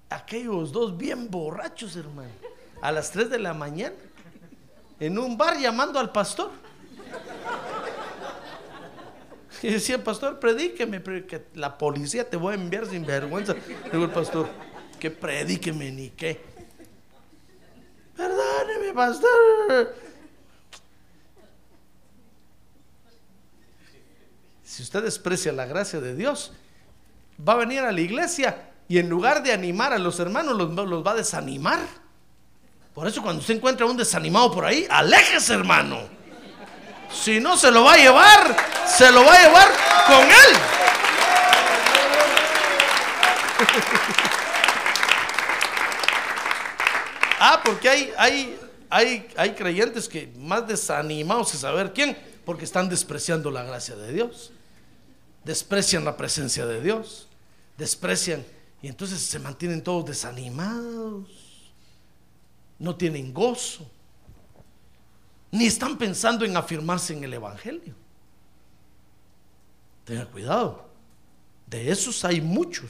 [0.09, 2.29] Aquellos dos bien borrachos, hermano.
[2.81, 3.95] A las 3 de la mañana.
[4.99, 6.51] En un bar llamando al pastor.
[9.63, 13.55] Y decía, pastor, predíqueme, pre- que la policía te voy a enviar sin vergüenza.
[13.91, 14.49] Digo el pastor,
[14.99, 16.41] que predíqueme ni qué.
[18.15, 19.95] Perdóneme, pastor.
[24.63, 26.51] Si usted desprecia la gracia de Dios,
[27.39, 30.73] va a venir a la iglesia y en lugar de animar a los hermanos, los,
[30.89, 31.79] los va a desanimar.
[32.93, 36.12] Por eso cuando usted encuentra a un desanimado por ahí, aléjese, hermano.
[37.13, 38.57] Si no se lo va a llevar,
[38.87, 39.71] se lo va a llevar
[40.07, 40.57] con él.
[47.45, 48.57] Ah, porque hay, hay,
[48.89, 54.13] hay, hay creyentes que más desanimados que saber quién, porque están despreciando la gracia de
[54.13, 54.53] Dios.
[55.43, 57.27] Desprecian la presencia de Dios.
[57.77, 58.45] Desprecian.
[58.81, 61.27] Y entonces se mantienen todos desanimados.
[62.79, 63.85] No tienen gozo.
[65.53, 67.93] Ni están pensando en afirmarse en el Evangelio.
[70.03, 70.89] Tenga cuidado.
[71.67, 72.89] De esos hay muchos.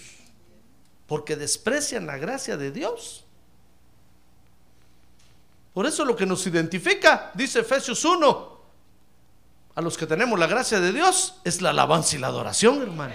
[1.06, 3.26] Porque desprecian la gracia de Dios.
[5.74, 8.62] Por eso lo que nos identifica, dice Efesios 1,
[9.76, 13.14] a los que tenemos la gracia de Dios, es la alabanza y la adoración, hermano.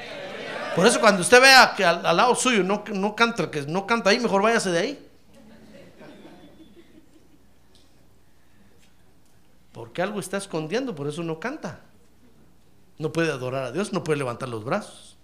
[0.77, 3.87] Por eso cuando usted vea que al, al lado suyo no, no canta, que no
[3.87, 5.08] canta ahí, mejor váyase de ahí.
[9.79, 11.81] Porque algo está escondiendo, por eso no canta.
[12.99, 15.17] No puede adorar a Dios, no puede levantar los brazos.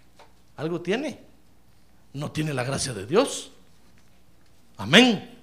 [0.57, 1.19] Algo tiene.
[2.13, 3.51] No tiene la gracia de Dios.
[4.77, 5.37] Amén.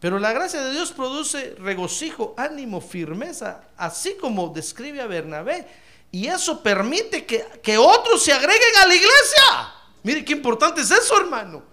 [0.00, 5.68] Pero la gracia de Dios produce regocijo, ánimo, firmeza, así como describe a Bernabé.
[6.10, 9.74] Y eso permite que, que otros se agreguen a la iglesia.
[10.04, 11.64] Mire qué importante es eso, hermano.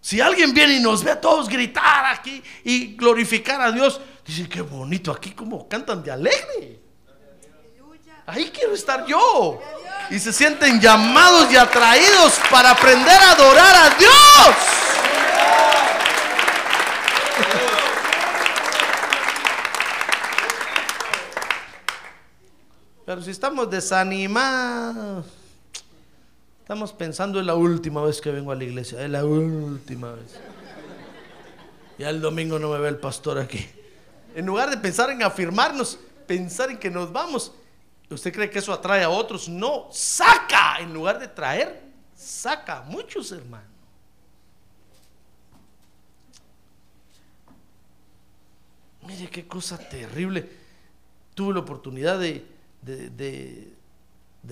[0.00, 4.48] Si alguien viene y nos ve a todos gritar aquí y glorificar a Dios, dice
[4.48, 6.80] qué bonito aquí como cantan de alegre.
[8.26, 9.60] Ahí quiero estar yo.
[10.10, 14.56] Y se sienten llamados y atraídos para aprender a adorar a Dios.
[23.06, 25.26] Pero si estamos desanimados,
[26.60, 30.40] estamos pensando en la última vez que vengo a la iglesia, es la última vez.
[31.98, 33.68] Ya el domingo no me ve el pastor aquí.
[34.34, 37.52] En lugar de pensar en afirmarnos, pensar en que nos vamos,
[38.10, 39.48] ¿usted cree que eso atrae a otros?
[39.48, 41.82] No, saca, en lugar de traer,
[42.16, 43.68] saca a muchos hermanos.
[49.06, 50.48] Mire qué cosa terrible.
[51.34, 52.44] Tuve la oportunidad de,
[52.82, 53.72] de, de-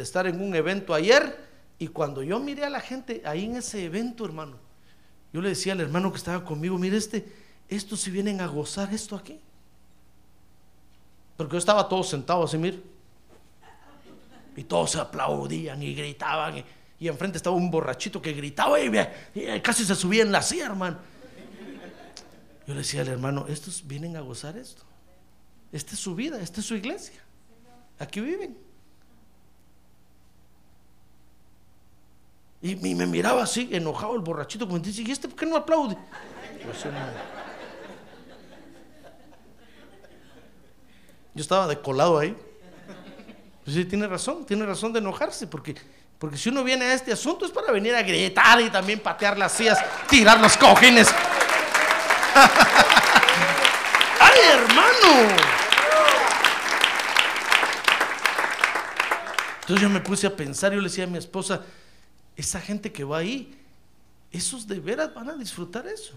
[0.02, 1.38] estar en un evento ayer
[1.78, 4.56] y cuando yo miré a la gente ahí en ese evento, hermano,
[5.32, 7.24] yo le decía al hermano que estaba conmigo, mire este,
[7.68, 9.40] estos si vienen a gozar esto aquí.
[11.42, 12.80] Porque yo estaba todo sentado así, mire.
[14.56, 16.58] Y todos se aplaudían y gritaban.
[16.58, 16.64] Y,
[17.00, 20.40] y enfrente estaba un borrachito que gritaba y, vea, y casi se subía en la
[20.40, 20.98] silla, hermano.
[22.64, 24.84] Yo le decía al hermano, estos vienen a gozar esto.
[25.72, 27.20] Esta es su vida, esta es su iglesia.
[27.98, 28.56] Aquí viven.
[32.60, 35.96] Y, me miraba así, enojado el borrachito, como dice, ¿y este por qué no aplaude?
[36.64, 37.41] Yo, así, no.
[41.34, 42.36] Yo estaba de colado ahí.
[43.64, 45.74] Pues sí, tiene razón, tiene razón de enojarse, porque,
[46.18, 49.38] porque si uno viene a este asunto es para venir a gritar y también patear
[49.38, 49.78] las sillas,
[50.08, 51.08] tirar los cojines.
[54.20, 55.36] ¡Ay, hermano!
[59.60, 61.62] Entonces yo me puse a pensar, yo le decía a mi esposa,
[62.36, 63.56] esa gente que va ahí,
[64.32, 66.14] esos de veras van a disfrutar eso.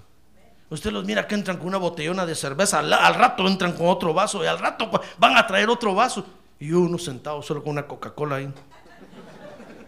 [0.70, 4.13] Usted los mira que entran con una botellona de cerveza, al, rato entran con otro
[4.13, 6.26] vaso y al rato van a traer otro vaso.
[6.59, 8.51] Y uno sentado solo con una Coca-Cola ahí.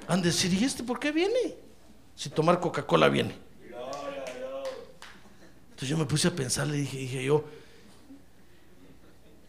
[0.07, 1.55] Han de decir, ¿y este por qué viene?
[2.15, 3.35] Si tomar Coca-Cola viene.
[5.69, 7.43] Entonces yo me puse a pensar, le dije, dije yo,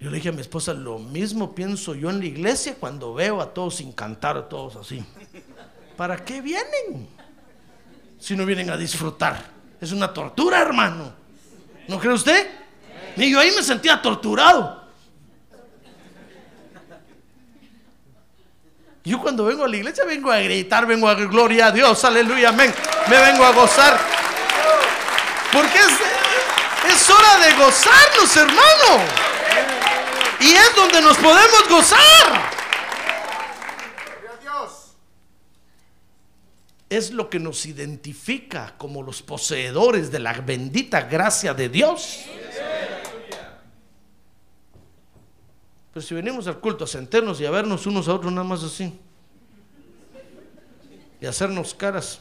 [0.00, 3.40] Yo le dije a mi esposa, lo mismo pienso yo en la iglesia cuando veo
[3.40, 5.04] a todos sin cantar, a todos así.
[5.96, 7.08] ¿Para qué vienen?
[8.18, 9.42] Si no vienen a disfrutar.
[9.80, 11.17] Es una tortura, hermano.
[11.88, 12.46] ¿No cree usted?
[13.16, 14.86] Y yo ahí me sentía torturado.
[19.04, 22.50] Yo cuando vengo a la iglesia vengo a gritar, vengo a gloria a Dios, aleluya,
[22.50, 22.72] amén.
[23.08, 23.98] Me vengo a gozar.
[25.50, 29.04] Porque es, es hora de gozarnos, hermano.
[30.40, 32.57] Y es donde nos podemos gozar.
[36.88, 42.24] Es lo que nos identifica como los poseedores de la bendita gracia de Dios.
[45.92, 48.62] Pero si venimos al culto a sentarnos y a vernos unos a otros nada más
[48.62, 48.98] así.
[51.20, 52.20] Y hacernos caras.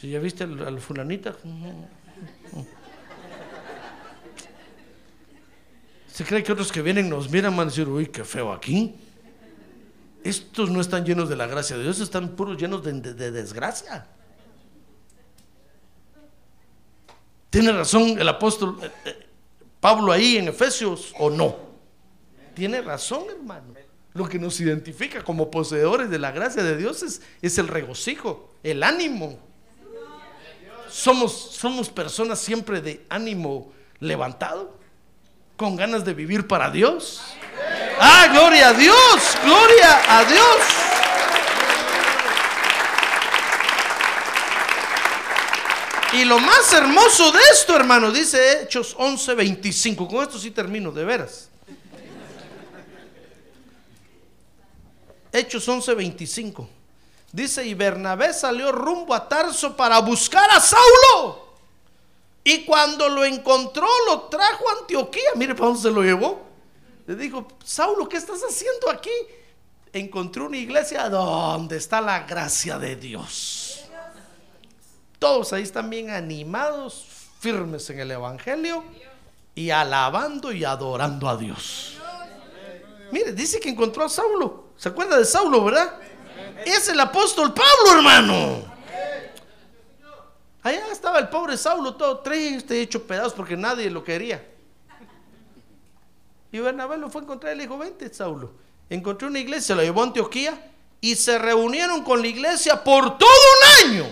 [0.00, 1.36] Si ya viste a la fulanita.
[6.20, 8.94] ¿Se cree que otros que vienen nos miran van a decir, uy, qué feo aquí?
[10.22, 13.30] Estos no están llenos de la gracia de Dios, están puros llenos de, de- de
[13.30, 14.06] desgracia.
[17.48, 19.26] ¿Tiene razón el apóstol eh, eh,
[19.80, 21.56] Pablo ahí en Efesios o no?
[22.52, 23.72] Tiene razón, hermano.
[24.12, 28.52] Lo que nos identifica como poseedores de la gracia de Dios es, es el regocijo,
[28.62, 29.38] el ánimo.
[30.90, 34.78] Somos, somos personas siempre de ánimo levantado,
[35.60, 37.20] con ganas de vivir para Dios.
[38.00, 40.56] Ah, gloria a Dios, gloria a Dios.
[46.14, 50.08] Y lo más hermoso de esto, hermano, dice Hechos 11:25.
[50.08, 51.50] Con esto sí termino, de veras.
[55.30, 56.66] Hechos 11:25.
[57.32, 61.49] Dice, y Bernabé salió rumbo a Tarso para buscar a Saulo.
[62.42, 65.30] Y cuando lo encontró, lo trajo a Antioquía.
[65.36, 66.46] Mire para dónde se lo llevó.
[67.06, 69.10] Le dijo, Saulo, ¿qué estás haciendo aquí?
[69.92, 73.84] Encontré una iglesia donde está la gracia de Dios.
[75.18, 77.04] Todos ahí están bien animados,
[77.40, 78.84] firmes en el Evangelio
[79.54, 81.98] y alabando y adorando a Dios.
[83.10, 84.70] Mire, dice que encontró a Saulo.
[84.76, 85.94] ¿Se acuerda de Saulo, verdad?
[86.64, 88.79] Es el apóstol Pablo, hermano.
[90.62, 94.44] Allá estaba el pobre Saulo, todo triste, hecho pedazos porque nadie lo quería.
[96.52, 98.52] Y Bernabé lo fue a encontrar y le dijo, vente, Saulo.
[98.90, 103.30] Encontré una iglesia, lo llevó a Antioquía y se reunieron con la iglesia por todo
[103.30, 104.06] un año.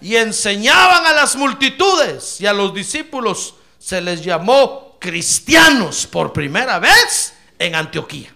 [0.00, 6.78] Y enseñaban a las multitudes y a los discípulos se les llamó cristianos por primera
[6.78, 8.34] vez en Antioquía.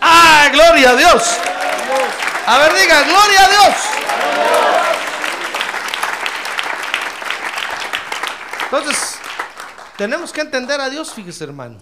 [0.00, 1.22] ¡Ah, gloria a Dios!
[2.46, 4.69] A ver, diga, gloria a Dios.
[8.72, 9.16] Entonces,
[9.98, 11.78] tenemos que entender a Dios, fíjese hermano,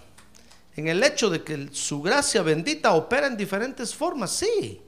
[0.75, 4.81] en el hecho de que su gracia bendita opera en diferentes formas, sí,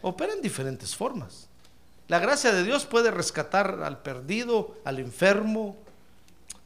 [0.00, 1.48] opera en diferentes formas.
[2.06, 5.76] La gracia de Dios puede rescatar al perdido, al enfermo.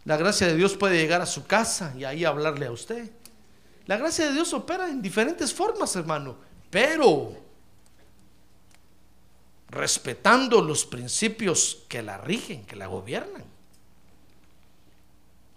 [0.04, 3.10] La gracia de Dios puede llegar a su casa y ahí hablarle a usted.
[3.86, 6.36] La gracia de Dios opera en diferentes formas, hermano,
[6.68, 7.36] pero
[9.68, 13.53] respetando los principios que la rigen, que la gobiernan.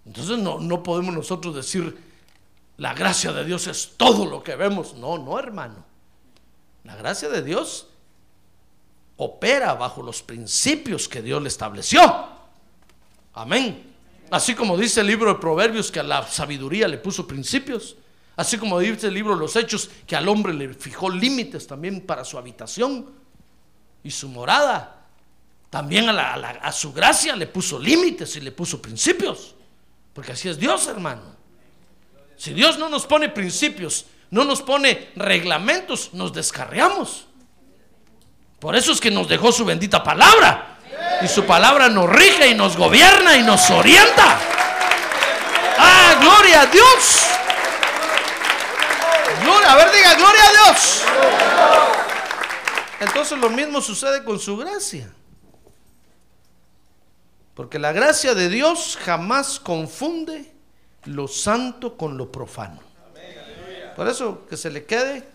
[0.08, 1.96] Entonces no, no podemos nosotros decir,
[2.78, 4.96] la gracia de Dios es todo lo que vemos.
[4.96, 5.86] No, no, hermano.
[6.86, 7.88] La gracia de Dios
[9.18, 12.00] opera bajo los principios que Dios le estableció.
[13.34, 13.94] Amén.
[14.32, 17.96] Así como dice el libro de Proverbios que a la sabiduría le puso principios.
[18.36, 22.02] Así como dice el libro de los Hechos que al hombre le fijó límites también
[22.02, 23.10] para su habitación
[24.04, 25.06] y su morada.
[25.70, 29.56] También a, la- a su gracia le puso límites y le puso principios.
[30.18, 31.22] Porque así es Dios, hermano.
[32.38, 37.28] Si Dios no nos pone principios, no nos pone reglamentos, nos descarriamos.
[38.60, 40.80] Por eso es que nos dejó su bendita palabra.
[41.22, 44.40] Y su palabra nos rige y nos gobierna y nos orienta.
[45.78, 47.28] ¡Ah, gloria a Dios!
[49.44, 51.04] Gloria, a ver, diga, gloria a Dios.
[53.02, 55.12] Entonces lo mismo sucede con su gracia.
[57.58, 60.54] Porque la gracia de Dios jamás confunde
[61.06, 62.80] lo santo con lo profano.
[63.96, 65.28] Por eso que se le quede,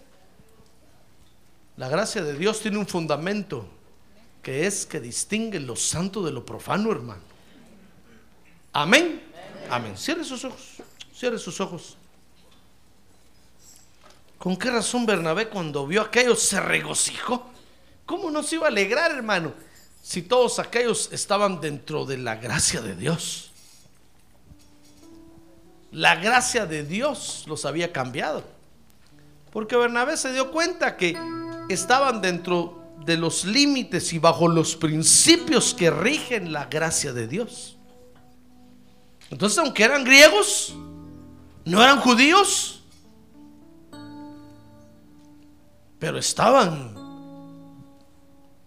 [1.77, 3.67] la gracia de Dios tiene un fundamento
[4.41, 7.23] que es que distingue lo santo de lo profano, hermano.
[8.73, 9.21] Amén.
[9.69, 9.99] Amén.
[9.99, 10.77] Cierre sus ojos.
[11.13, 11.97] Cierre sus ojos.
[14.39, 17.51] ¿Con qué razón Bernabé cuando vio aquello se regocijó?
[18.07, 19.72] ¿Cómo no se iba a alegrar, hermano?
[20.03, 23.53] Si todos aquellos estaban dentro de la gracia de Dios?
[25.93, 28.45] La gracia de Dios los había cambiado.
[29.53, 31.17] Porque Bernabé se dio cuenta que
[31.69, 37.77] estaban dentro de los límites y bajo los principios que rigen la gracia de Dios.
[39.31, 40.75] Entonces, aunque eran griegos,
[41.65, 42.83] no eran judíos,
[45.99, 46.95] pero estaban,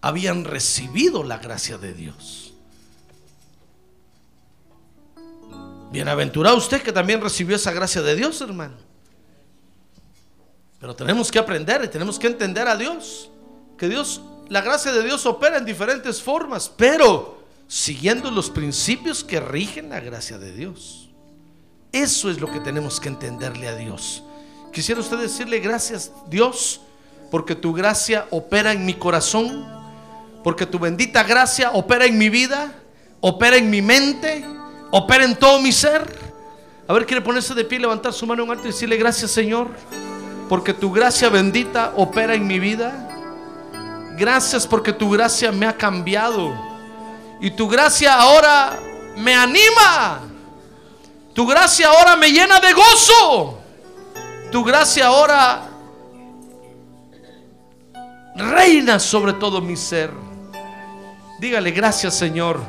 [0.06, 2.52] habían recibido la gracia de Dios.
[5.90, 8.76] Bienaventurado usted que también recibió esa gracia de Dios, hermano.
[10.78, 13.30] Pero tenemos que aprender y tenemos que entender a Dios.
[13.76, 19.40] Que Dios, la gracia de Dios opera en diferentes formas, pero siguiendo los principios que
[19.40, 21.08] rigen la gracia de Dios.
[21.90, 24.22] Eso es lo que tenemos que entenderle a Dios.
[24.72, 26.80] Quisiera usted decirle gracias Dios
[27.32, 29.85] porque tu gracia opera en mi corazón,
[30.46, 32.72] porque tu bendita gracia opera en mi vida,
[33.20, 34.46] opera en mi mente,
[34.92, 36.06] opera en todo mi ser.
[36.86, 39.70] A ver, quiere ponerse de pie, levantar su mano en alto y decirle gracias Señor,
[40.48, 42.92] porque tu gracia bendita opera en mi vida.
[44.16, 46.54] Gracias porque tu gracia me ha cambiado.
[47.40, 48.78] Y tu gracia ahora
[49.16, 50.20] me anima.
[51.34, 53.58] Tu gracia ahora me llena de gozo.
[54.52, 55.70] Tu gracia ahora
[58.36, 60.25] reina sobre todo mi ser.
[61.38, 62.60] Dígale gracias Señor.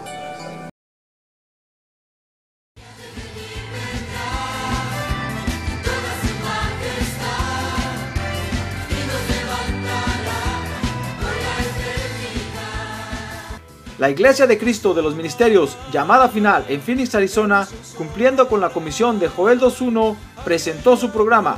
[13.98, 17.68] La Iglesia de Cristo de los Ministerios, llamada final en Phoenix, Arizona,
[17.98, 20.15] cumpliendo con la comisión de Joel 2.1,
[20.45, 21.57] presentó su programa,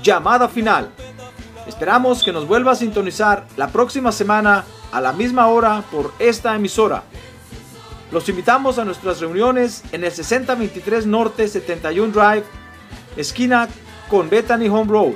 [0.00, 0.92] Llamada Final.
[1.70, 6.56] Esperamos que nos vuelva a sintonizar la próxima semana a la misma hora por esta
[6.56, 7.04] emisora.
[8.10, 12.42] Los invitamos a nuestras reuniones en el 6023 Norte 71 Drive,
[13.16, 13.68] esquina
[14.08, 15.12] con Bethany Home Road.